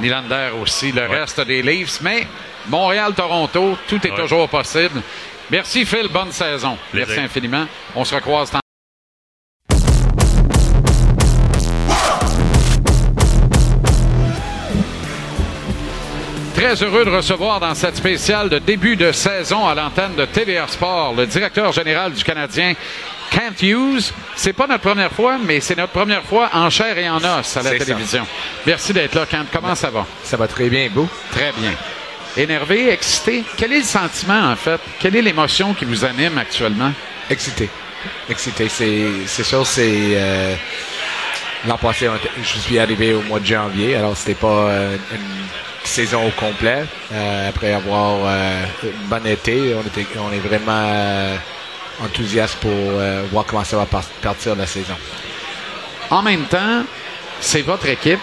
[0.00, 2.00] Nylander aussi, le reste des Leafs.
[2.00, 2.26] Mais
[2.68, 5.02] Montréal-Toronto, tout est toujours possible.
[5.50, 6.78] Merci Phil, bonne saison.
[6.94, 7.66] Merci infiniment.
[7.94, 8.62] On se recroise tantôt.
[16.62, 20.68] très heureux de recevoir dans cette spéciale de début de saison à l'antenne de TVR
[20.68, 22.74] Sport le directeur général du Canadien,
[23.32, 24.12] Kent Hughes.
[24.36, 27.24] C'est pas notre première fois, mais c'est notre première fois en chair et en os
[27.56, 27.78] à la ça.
[27.78, 28.26] télévision.
[28.66, 29.46] Merci d'être là, Kent.
[29.52, 30.06] Comment ça va?
[30.22, 31.08] Ça va très bien, vous?
[31.30, 31.72] Très bien.
[32.36, 33.42] Énervé, excité?
[33.56, 34.80] Quel est le sentiment, en fait?
[34.98, 36.92] Quelle est l'émotion qui vous anime actuellement?
[37.30, 37.68] Excité.
[38.28, 38.68] Excité.
[38.68, 39.90] C'est, sûr, c'est.
[40.16, 40.54] euh,
[41.66, 42.08] l'an passé,
[42.42, 45.18] je suis arrivé au mois de janvier, alors c'était pas euh, une
[45.84, 46.84] saison au complet.
[47.12, 51.36] Euh, après avoir euh, une bonne été, on, était, on est vraiment euh,
[52.00, 54.94] enthousiaste pour euh, voir comment ça va par- partir la saison.
[56.10, 56.84] En même temps,
[57.40, 58.20] c'est votre équipe,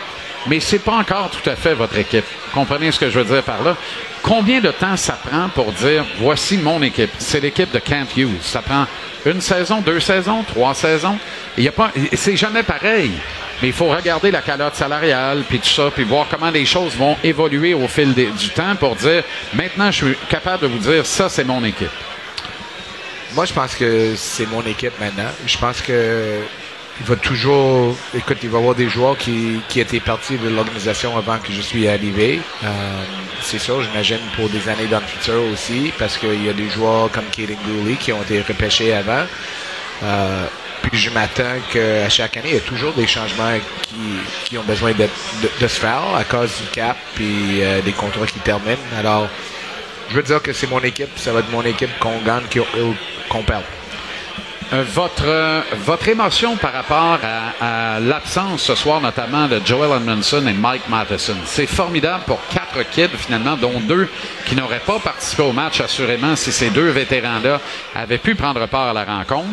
[0.47, 2.25] mais c'est pas encore tout à fait votre équipe.
[2.53, 3.75] Comprenez ce que je veux dire par là?
[4.21, 7.11] Combien de temps ça prend pour dire voici mon équipe?
[7.19, 8.41] C'est l'équipe de Kent Hughes.
[8.41, 8.85] Ça prend
[9.25, 11.17] une saison, deux saisons, trois saisons.
[12.13, 13.11] C'est jamais pareil.
[13.61, 16.95] Mais il faut regarder la calotte salariale, puis tout ça, puis voir comment les choses
[16.95, 21.05] vont évoluer au fil du temps pour dire maintenant, je suis capable de vous dire
[21.05, 21.89] ça, c'est mon équipe.
[23.35, 25.29] Moi, je pense que c'est mon équipe maintenant.
[25.45, 26.41] Je pense que
[26.99, 27.95] il va toujours.
[28.13, 31.51] Écoute, il va y avoir des joueurs qui, qui étaient partis de l'organisation avant que
[31.53, 32.41] je suis arrivé.
[32.63, 33.03] Euh,
[33.41, 36.69] c'est sûr, j'imagine pour des années dans le futur aussi, parce qu'il y a des
[36.69, 39.25] joueurs comme Kaden Gooley qui ont été repêchés avant.
[40.03, 40.45] Euh,
[40.81, 43.95] puis je m'attends qu'à chaque année, il y a toujours des changements qui,
[44.45, 45.07] qui ont besoin de,
[45.61, 48.77] de se faire à cause du cap puis euh, des contrats qui terminent.
[48.97, 49.29] Alors,
[50.09, 52.43] je veux dire que c'est mon équipe, ça va être mon équipe qu'on gagne,
[53.29, 53.43] qu'on.
[54.71, 59.91] Euh, Votre, euh, votre émotion par rapport à, à l'absence ce soir, notamment de Joel
[59.99, 61.37] Edmondson et Mike Matheson.
[61.45, 64.07] C'est formidable pour quatre kids, finalement, dont deux
[64.45, 67.59] qui n'auraient pas participé au match, assurément, si ces deux vétérans-là
[67.95, 69.47] avaient pu prendre part à la rencontre.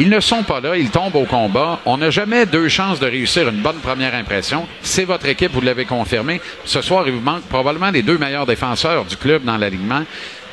[0.00, 1.80] Ils ne sont pas là, ils tombent au combat.
[1.84, 4.68] On n'a jamais deux chances de réussir une bonne première impression.
[4.80, 6.40] C'est votre équipe, vous l'avez confirmé.
[6.64, 10.04] Ce soir, il vous manque probablement les deux meilleurs défenseurs du club dans l'alignement.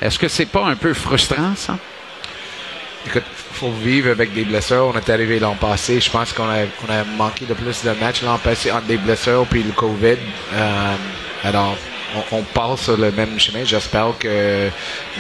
[0.02, 1.78] Est-ce que c'est pas un peu frustrant, ça?
[3.08, 4.92] Écoute, faut vivre avec des blessures.
[4.94, 6.00] On est arrivé l'an passé.
[6.00, 9.64] Je pense qu'on a, manqué de plus de matchs l'an passé entre des blessures puis
[9.64, 10.18] le COVID.
[10.54, 10.96] Euh,
[11.44, 11.78] alors,
[12.16, 13.64] on, on passe sur le même chemin.
[13.64, 14.70] J'espère que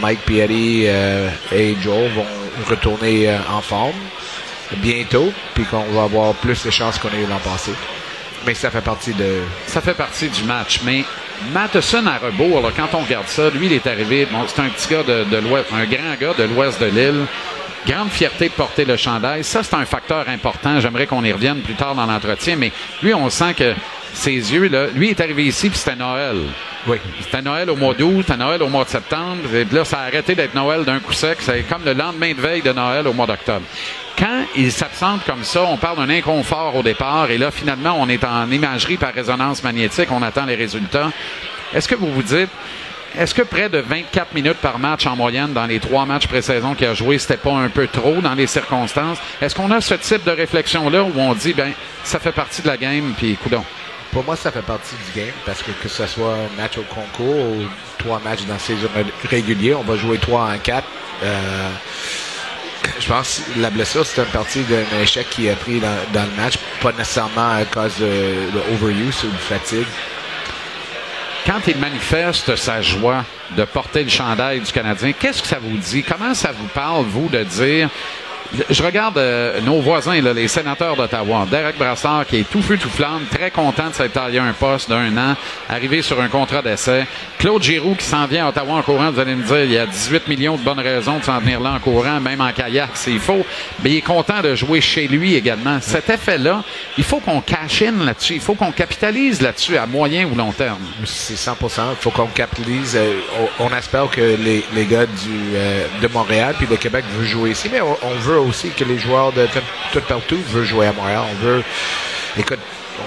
[0.02, 2.26] Mike Pierre euh, et Joe vont
[2.68, 3.94] retourner euh, en forme
[4.78, 7.72] bientôt, puis qu'on va avoir plus de chances qu'on a eu l'an passé.
[8.48, 9.42] Mais ça fait partie de.
[9.68, 10.82] Ça fait partie du match.
[10.84, 11.04] Mais
[11.54, 14.28] Matheson à rebours, là, quand on regarde ça, lui, il est arrivé.
[14.32, 17.26] Bon, c'est un petit gars de l'ouest, un grand gars de l'ouest de l'île.
[17.86, 19.44] Grande fierté de porter le chandail.
[19.44, 20.80] Ça, c'est un facteur important.
[20.80, 22.56] J'aimerais qu'on y revienne plus tard dans l'entretien.
[22.56, 22.72] Mais
[23.04, 23.74] lui, on sent que
[24.14, 26.38] ses yeux, là, lui est arrivé ici, puis c'était Noël.
[26.88, 26.98] Oui.
[27.22, 29.54] C'était Noël au mois d'août, c'était Noël au mois de septembre.
[29.54, 31.38] Et là, ça a arrêté d'être Noël d'un coup sec.
[31.42, 33.66] C'est comme le lendemain de veille de Noël au mois d'octobre.
[34.18, 37.30] Quand il s'absente comme ça, on parle d'un inconfort au départ.
[37.30, 40.10] Et là, finalement, on est en imagerie par résonance magnétique.
[40.12, 41.12] On attend les résultats.
[41.74, 42.50] Est-ce que vous vous dites,
[43.18, 46.74] est-ce que près de 24 minutes par match en moyenne dans les trois matchs pré-saison
[46.74, 49.18] qu'il a joué, c'était pas un peu trop dans les circonstances?
[49.41, 51.72] Est-ce qu'on a ce type de réflexion-là où on dit, ben,
[52.03, 53.63] ça fait partie de la game, puis coudon?
[54.11, 56.84] Pour moi, ça fait partie du game parce que que ce soit un match au
[56.84, 57.63] concours ou
[57.97, 58.88] trois matchs dans saison
[59.30, 60.88] régulière, on va jouer trois en quatre.
[61.24, 61.70] Euh,
[62.99, 66.41] je pense que la blessure, c'est une partie d'un échec qui a pris dans, le
[66.41, 69.88] match, pas nécessairement à cause de, de ou de fatigue.
[71.46, 73.24] Quand il manifeste sa joie
[73.56, 76.02] de porter le chandail du Canadien, qu'est-ce que ça vous dit?
[76.02, 77.89] Comment ça vous parle, vous, de dire...
[78.70, 81.45] Je regarde euh, nos voisins, là, les sénateurs d'Ottawa.
[81.49, 84.89] Derek Brassard, qui est tout feu, tout flamme, très content de s'être taillé un poste
[84.89, 85.36] d'un an,
[85.70, 87.06] arrivé sur un contrat d'essai.
[87.39, 89.78] Claude Giroux, qui s'en vient à Ottawa en courant, vous allez me dire, il y
[89.78, 92.91] a 18 millions de bonnes raisons de s'en venir là en courant, même en kayak,
[92.93, 93.45] c'est faux.
[93.84, 95.80] Mais il est content de jouer chez lui également.
[95.82, 96.64] Cet effet-là,
[96.97, 98.36] il faut qu'on cash in là-dessus.
[98.36, 100.80] Il faut qu'on capitalise là-dessus à moyen ou long terme.
[101.06, 101.53] C'est 100%
[101.91, 102.95] Il faut qu'on capitalise.
[102.95, 103.20] euh,
[103.60, 107.26] on, on espère que les, les gars du, euh, de Montréal puis de Québec veulent
[107.28, 109.60] jouer ici, mais on, on veut aussi que les joueurs de tout,
[109.93, 111.22] tout partout veulent jouer à Montréal.
[111.32, 111.64] On veut.
[112.38, 112.60] Écoute,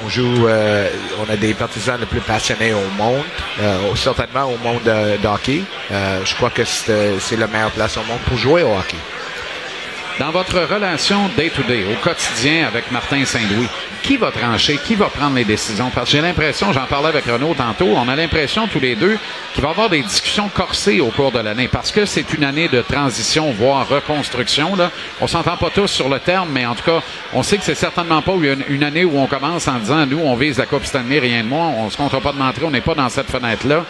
[0.05, 0.47] on joue.
[0.47, 0.89] euh,
[1.20, 3.24] on a des partisans les plus passionnés au monde,
[3.61, 5.62] euh, certainement au monde de, de hockey.
[5.91, 8.97] Euh, je crois que c'est la meilleure place au monde pour jouer au hockey.
[10.18, 13.68] Dans votre relation day-to-day, au quotidien avec Martin Saint-Louis,
[14.02, 15.90] qui va trancher, qui va prendre les décisions?
[15.94, 19.16] Parce que j'ai l'impression, j'en parlais avec Renaud tantôt, on a l'impression tous les deux
[19.52, 22.42] qu'il va y avoir des discussions corsées au cours de l'année parce que c'est une
[22.42, 24.74] année de transition, voire reconstruction.
[24.74, 24.90] Là.
[25.20, 27.00] On s'entend pas tous sur le terme, mais en tout cas,
[27.32, 28.32] on sait que c'est certainement pas
[28.68, 31.48] une, année où on commence en disant, nous, on vise la Coupe Stanley, rien de
[31.48, 33.84] moins, on se comptera pas de m'entrer, on n'est pas dans cette fenêtre-là.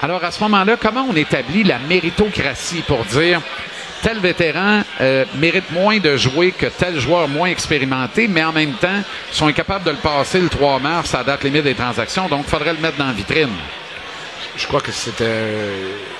[0.00, 3.42] Alors, à ce moment-là, comment on établit la méritocratie pour dire
[4.02, 8.72] tel vétéran euh, mérite moins de jouer que tel joueur moins expérimenté, mais en même
[8.74, 12.44] temps, sont incapables de le passer le 3 mars à date limite des transactions, donc
[12.46, 13.50] il faudrait le mettre dans la vitrine.
[14.56, 16.12] je crois que c'est un-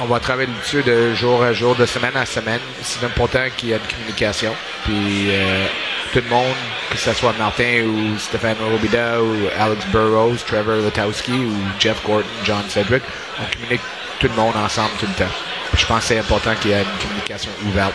[0.00, 2.60] on, va travailler dessus de jour à jour, de semaine à semaine.
[2.82, 4.54] C'est important qu'il y ait une communication.
[4.84, 5.66] Puis euh,
[6.12, 6.54] tout le monde,
[6.90, 12.26] que ce soit Martin ou Stéphane Robida ou Alex Burrows, Trevor Letowski ou Jeff Gordon,
[12.44, 13.02] John Cedric,
[13.38, 13.80] on communique
[14.18, 15.32] tout le monde ensemble tout le temps.
[15.80, 17.94] Je pense que c'est important qu'il y ait une communication ouverte.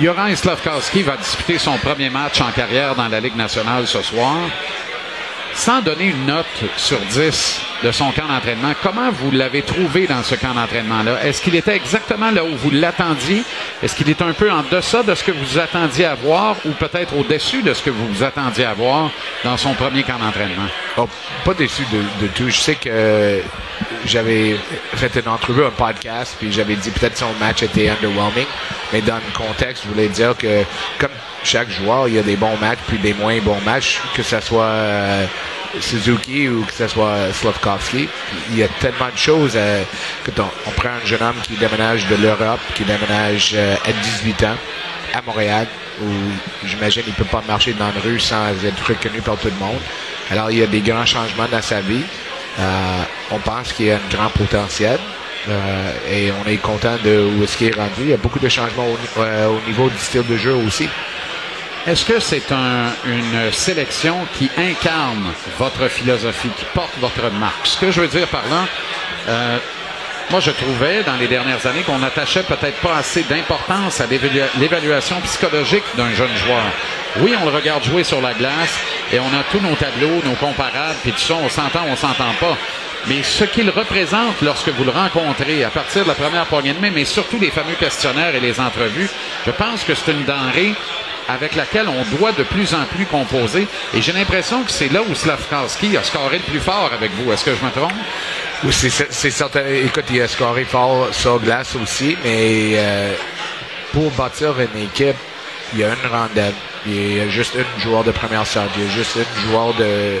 [0.00, 4.36] Yoran Slavkowski va disputer son premier match en carrière dans la Ligue nationale ce soir.
[5.52, 6.46] Sans donner une note
[6.78, 11.24] sur 10 de son camp d'entraînement, comment vous l'avez trouvé dans ce camp d'entraînement-là?
[11.24, 13.42] Est-ce qu'il était exactement là où vous l'attendiez?
[13.82, 16.70] Est-ce qu'il est un peu en deçà de ce que vous attendiez à voir ou
[16.70, 19.10] peut-être au-dessus de ce que vous attendiez à voir
[19.44, 20.68] dans son premier camp d'entraînement?
[20.96, 21.08] Oh,
[21.44, 21.82] pas déçu
[22.20, 22.50] de, tout.
[22.50, 23.40] Je sais que
[24.04, 24.56] j'avais
[24.94, 28.46] fait une entrevue, un podcast, puis j'avais dit peut-être son match était underwhelming,
[28.92, 30.64] mais dans le contexte, je voulais dire que
[30.98, 31.10] comme
[31.42, 34.40] chaque joueur, il y a des bons matchs puis des moins bons matchs, que ce
[34.40, 35.26] soit euh,
[35.78, 38.08] Suzuki ou que ce soit Slavkovski.
[38.50, 39.52] Il y a tellement de choses.
[39.54, 39.82] euh,
[40.24, 44.42] que on, prend un jeune homme qui déménage de l'Europe, qui déménage euh, à 18
[44.44, 44.56] ans
[45.14, 45.66] à Montréal,
[46.02, 46.06] où
[46.64, 49.80] j'imagine il peut pas marcher dans la rue sans être reconnu par tout le monde.
[50.30, 52.02] Alors, il y a des grands changements dans sa vie.
[52.58, 54.98] Euh, on pense qu'il y a un grand potentiel.
[55.48, 58.00] euh, et on est content de où est-ce qu'il est rendu.
[58.00, 60.88] Il y a beaucoup de changements au niveau du style de jeu aussi.
[61.86, 67.66] Est-ce que c'est un- une sélection qui incarne votre philosophie, qui porte votre marque?
[67.66, 68.66] Ce que je veux dire par là,
[69.28, 69.56] euh,
[70.30, 74.50] moi je trouvais dans les dernières années qu'on attachait peut-être pas assez d'importance à l'évalua-
[74.58, 76.62] l'évaluation psychologique d'un jeune joueur.
[77.20, 78.78] Oui, on le regarde jouer sur la glace
[79.12, 82.32] et on a tous nos tableaux, nos comparables, puis tout ça, on s'entend, on s'entend
[82.38, 82.56] pas.
[83.06, 86.80] Mais ce qu'il représente lorsque vous le rencontrez à partir de la première poignée de
[86.80, 89.08] main, mais surtout les fameux questionnaires et les entrevues,
[89.46, 90.74] je pense que c'est une denrée
[91.32, 93.66] avec laquelle on doit de plus en plus composer.
[93.94, 97.32] Et j'ai l'impression que c'est là où Slavkowski a scoré le plus fort avec vous.
[97.32, 97.92] Est-ce que je me trompe?
[98.64, 99.62] Oui, c'est certain.
[99.66, 103.14] Écoute, il a scoré fort sur glace aussi, mais euh,
[103.92, 105.16] pour bâtir une équipe,
[105.72, 106.54] il y a une rondelle.
[106.86, 108.70] Il y a juste une joueur de première sorte.
[108.76, 110.20] Il y a juste une joueur de,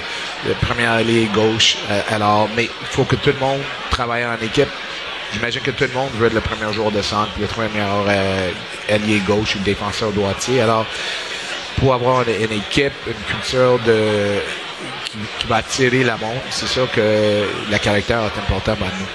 [0.60, 1.76] première ligne gauche.
[1.90, 4.68] Euh, alors, mais il faut que tout le monde travaille en équipe.
[5.32, 8.50] J'imagine que tout le monde veut être le premier joueur de centre, le premier euh,
[8.88, 10.60] allié gauche ou défenseur droitier.
[10.60, 10.84] Alors,
[11.78, 14.40] pour avoir une, une équipe, une culture de
[15.04, 19.06] qui, qui va attirer la monde, c'est sûr que le caractère est important pour nous.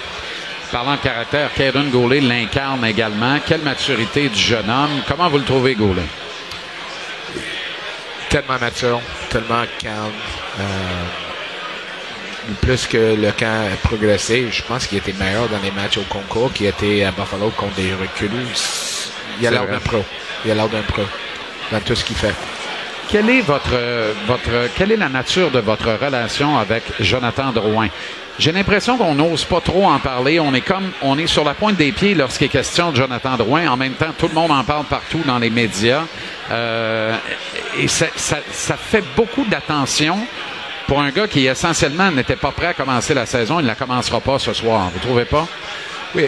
[0.72, 3.38] Parlant de caractère, Caden Goulet l'incarne également.
[3.46, 5.02] Quelle maturité du jeune homme.
[5.06, 6.02] Comment vous le trouvez, Goulet?
[8.28, 9.00] Tellement mature,
[9.30, 10.10] tellement calme.
[10.58, 11.25] Euh,
[12.60, 16.02] plus que le camp a progressé, je pense qu'il était meilleur dans les matchs au
[16.08, 18.46] concours qu'il était à Buffalo contre des reculés.
[19.40, 20.04] Il a l'air d'un pro.
[20.44, 21.02] Il a l'air d'un pro
[21.72, 22.34] dans tout ce qu'il fait.
[23.08, 23.74] Quelle est votre,
[24.26, 27.88] votre, quelle est la nature de votre relation avec Jonathan Drouin?
[28.38, 30.38] J'ai l'impression qu'on n'ose pas trop en parler.
[30.40, 33.36] On est comme, on est sur la pointe des pieds lorsqu'il est question de Jonathan
[33.36, 33.68] Drouin.
[33.68, 36.02] En même temps, tout le monde en parle partout dans les médias.
[36.50, 37.16] Euh,
[37.78, 40.18] et ça, ça- ça fait beaucoup d'attention
[40.86, 43.58] pour un gars qui essentiellement n'était pas prêt à commencer la saison.
[43.60, 44.90] Il ne la commencera pas ce soir.
[44.92, 45.46] Vous trouvez pas?
[46.14, 46.26] Oui,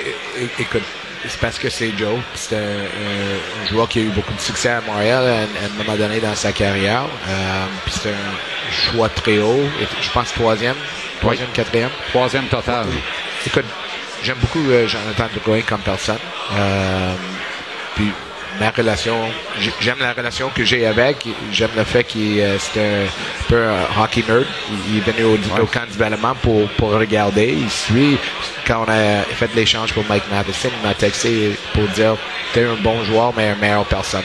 [0.59, 0.83] écoute,
[1.27, 2.19] c'est parce que c'est Joe.
[2.35, 5.85] C'est un, joueur qui a eu beaucoup de succès à Montréal à, un- à un
[5.85, 7.05] moment donné dans sa carrière.
[7.29, 9.65] Euh, puis c'est un choix très haut.
[10.01, 10.77] Je pense troisième,
[11.21, 11.91] troisième, quatrième.
[12.11, 12.87] Troisième total.
[13.47, 13.65] Écoute,
[14.23, 16.19] j'aime beaucoup euh, Jonathan Drouin comme personne.
[16.57, 17.15] Euh,
[17.95, 18.11] puis
[18.61, 19.17] ma relation,
[19.61, 21.27] j'ai- j'aime la relation que j'ai avec.
[21.53, 23.07] J'aime le fait qu'il euh, c'est un
[23.49, 24.45] peu un hockey nerd.
[24.91, 27.55] Il, est venu au, au camp de développement pour, pour regarder.
[27.59, 28.19] Il suit.
[28.67, 32.17] Quand on a fait l'échange pour Mike Matheson, il m'a texté pour dire
[32.53, 34.25] t'es un bon joueur, mais une meilleure personne.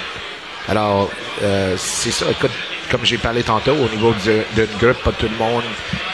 [0.67, 1.09] Alors,
[1.41, 2.25] euh, c'est ça.
[2.31, 2.51] Écoute,
[2.93, 5.63] comme j'ai parlé tantôt, au niveau de- d'un groupe, pas tout le monde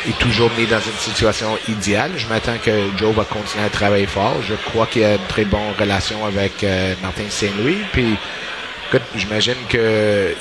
[0.08, 2.12] est toujours mis dans une situation idéale.
[2.16, 4.38] Je m'attends que Joe va continuer à travailler fort.
[4.48, 7.80] Je crois qu'il a une très bonne relation avec euh, Martin Saint-Louis.
[7.92, 8.16] Puis,
[8.88, 9.82] écoute, j'imagine qu'il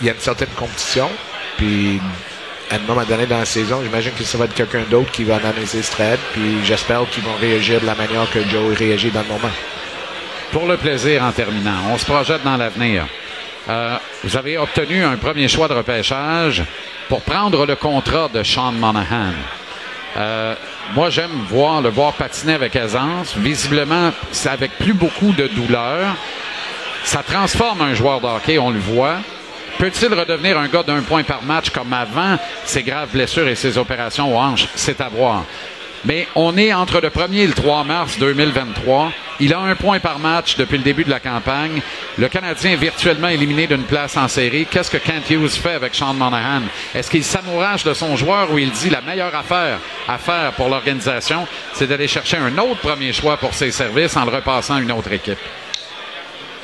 [0.03, 1.11] y a une certaine compétition.
[1.57, 2.01] Puis,
[2.71, 5.25] à un moment donné dans la saison, j'imagine que ça va être quelqu'un d'autre qui
[5.25, 6.21] va analyser ce trade.
[6.35, 9.51] Puis, j'espère qu'ils vont réagir de la manière que Joe réagit dans le moment.
[10.53, 13.07] Pour le plaisir en terminant, on se projette dans l'avenir.
[13.69, 16.65] Euh, vous avez obtenu un premier choix de repêchage
[17.09, 19.33] pour prendre le contrat de Sean Monahan.
[20.17, 20.55] Euh,
[20.95, 23.37] moi, j'aime voir le voir patiner avec aisance.
[23.37, 26.17] Visiblement, c'est avec plus beaucoup de douleur.
[27.05, 29.17] Ça transforme un joueur de on le voit.
[29.79, 32.37] Peut-il redevenir un gars d'un point par match comme avant?
[32.65, 34.67] Ses graves blessures et ses opérations aux hanches?
[34.75, 35.45] C'est à voir.
[36.05, 39.13] Mais on est entre le 1er et le 3 mars 2023.
[39.41, 41.81] Il a un point par match depuis le début de la campagne.
[42.17, 44.67] Le Canadien est virtuellement éliminé d'une place en série.
[44.67, 46.63] Qu'est-ce que Kent Hughes fait avec Sean Monahan?
[46.95, 49.79] Est-ce qu'il s'amourage de son joueur ou il dit la meilleure affaire
[50.09, 54.25] à faire pour l'organisation, c'est d'aller chercher un autre premier choix pour ses services en
[54.25, 55.39] le repassant à une autre équipe?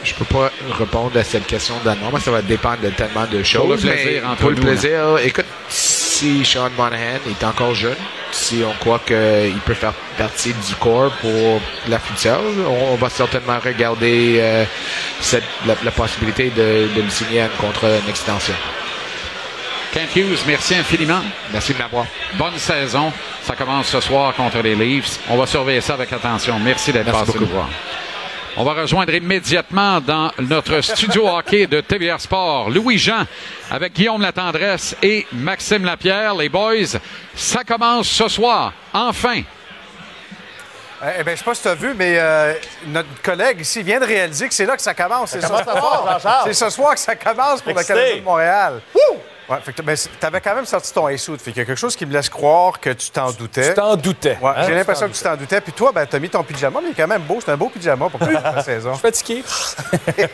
[0.03, 2.11] Je peux pas répondre à cette question d'annonce.
[2.11, 3.63] Moi, ça va dépendre de tellement de choses.
[3.63, 7.75] Pour le plaisir, mais entre Pour le nous, plaisir, écoute, si Sean Monahan est encore
[7.75, 7.97] jeune,
[8.35, 13.09] si on croit qu'il peut faire partie du corps pour la future, on, on va
[13.09, 14.65] certainement regarder euh,
[15.21, 18.55] cette, la, la possibilité de, de le signer à un contrat, une extension.
[19.93, 21.21] Kent Hughes, merci infiniment.
[21.53, 22.07] Merci de m'avoir.
[22.35, 23.13] Bonne saison.
[23.43, 25.21] Ça commence ce soir contre les Leafs.
[25.29, 26.59] On va surveiller ça avec attention.
[26.59, 27.69] Merci d'être passé nous voir.
[28.57, 33.25] On va rejoindre immédiatement dans notre studio hockey de TVR Sport Louis-Jean
[33.69, 36.37] avec Guillaume Latendresse et Maxime Lapierre.
[36.37, 36.99] Les boys,
[37.35, 38.73] ça commence ce soir.
[38.93, 39.43] Enfin.
[41.19, 42.55] Eh bien, je sais pas si tu as vu, mais euh,
[42.87, 45.31] notre collègue ici vient de réaliser que c'est là que ça commence.
[45.33, 46.21] C'est ce soir.
[46.45, 47.95] C'est ce soir que ça commence pour le Excité.
[47.95, 48.81] Canadien de Montréal.
[49.49, 51.65] Ouais, fait que ben, tu avais quand même sorti ton ace Fait qu'il y a
[51.67, 53.69] quelque chose qui me laisse croire que tu t'en doutais.
[53.69, 54.39] Tu t'en doutais.
[54.41, 54.65] Ouais, hein?
[54.67, 55.61] J'ai l'impression que tu t'en doutais.
[55.61, 57.39] Puis toi, ben, tu as mis ton pyjama, mais il est quand même beau.
[57.45, 58.95] C'est un beau pyjama pour la saison.
[58.95, 59.43] Fatigué.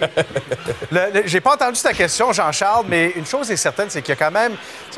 [0.90, 4.10] Le- le- J'ai pas entendu ta question, Jean-Charles, mais une chose est certaine, c'est qu'il
[4.14, 4.52] y a quand même,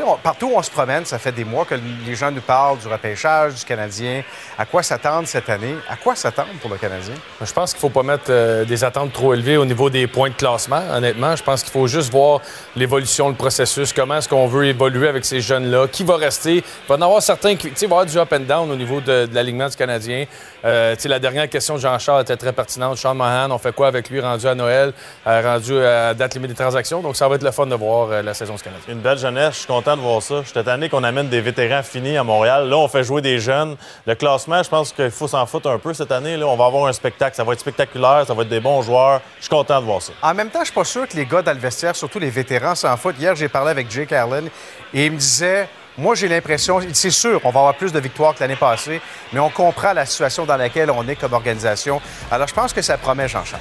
[0.04, 1.74] on- partout où on se promène, ça fait des mois que
[2.06, 4.22] les gens nous parlent du repêchage du Canadien.
[4.58, 5.74] À quoi s'attendre cette année?
[5.88, 7.14] À quoi s'attendre pour le Canadien?
[7.40, 10.30] Je pense qu'il faut pas mettre euh, des attentes trop élevées au niveau des points
[10.30, 11.36] de classement, honnêtement.
[11.36, 12.40] Je pense qu'il faut juste voir
[12.76, 16.56] l'évolution, le processus, comment est-ce qu'on veut évoluer avec ces jeunes-là, qui va rester.
[16.56, 18.46] Il va en avoir certains qui, tu sais, il va y avoir du up and
[18.48, 20.24] down au niveau de, de l'alignement du Canadien.
[20.64, 22.96] Euh, tu sais, la dernière question de Jean-Charles était très pertinente.
[22.96, 24.92] Sean Mahan, on fait quoi avec lui rendu à Noël,
[25.24, 27.00] euh, rendu à date limite des transactions?
[27.00, 28.92] Donc, ça va être le fun de voir euh, la saison du Canadien.
[28.92, 30.42] Une belle jeunesse, je suis content de voir ça.
[30.44, 32.68] J'étais tanné qu'on amène des vétérans finis à Montréal.
[32.68, 33.76] Là, on fait jouer des jeunes.
[34.04, 36.36] Le classement, je pense qu'il faut s'en foutre un peu cette année.
[36.36, 37.36] Là, on va avoir un spectacle.
[37.36, 39.20] Ça va être spectaculaire, ça va être des bons joueurs.
[39.38, 40.12] Je suis content de voir ça.
[40.22, 42.30] En même temps, je suis pas sûr que les gars dans le vestiaire, surtout les
[42.30, 43.20] vétérans, s'en foutent.
[43.20, 44.48] Hier, j'ai parlé avec Jake Allen
[44.94, 45.68] et il me disait
[45.98, 49.00] Moi, j'ai l'impression, c'est sûr, on va avoir plus de victoires que l'année passée,
[49.32, 52.00] mais on comprend la situation dans laquelle on est comme organisation.
[52.30, 53.60] Alors, je pense que ça promet, Jean-Charles.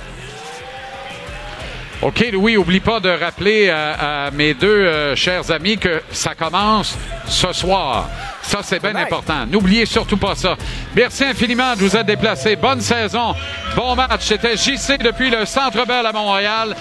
[2.02, 6.34] OK, Louis, oublie pas de rappeler à, à mes deux euh, chers amis que ça
[6.34, 8.10] commence ce soir.
[8.42, 9.46] Ça, c'est bien important.
[9.46, 10.56] N'oubliez surtout pas ça.
[10.96, 12.56] Merci infiniment de vous être déplacés.
[12.56, 13.36] Bonne saison.
[13.76, 14.22] Bon match.
[14.26, 16.76] C'était JC depuis le Centre Bell à Montréal.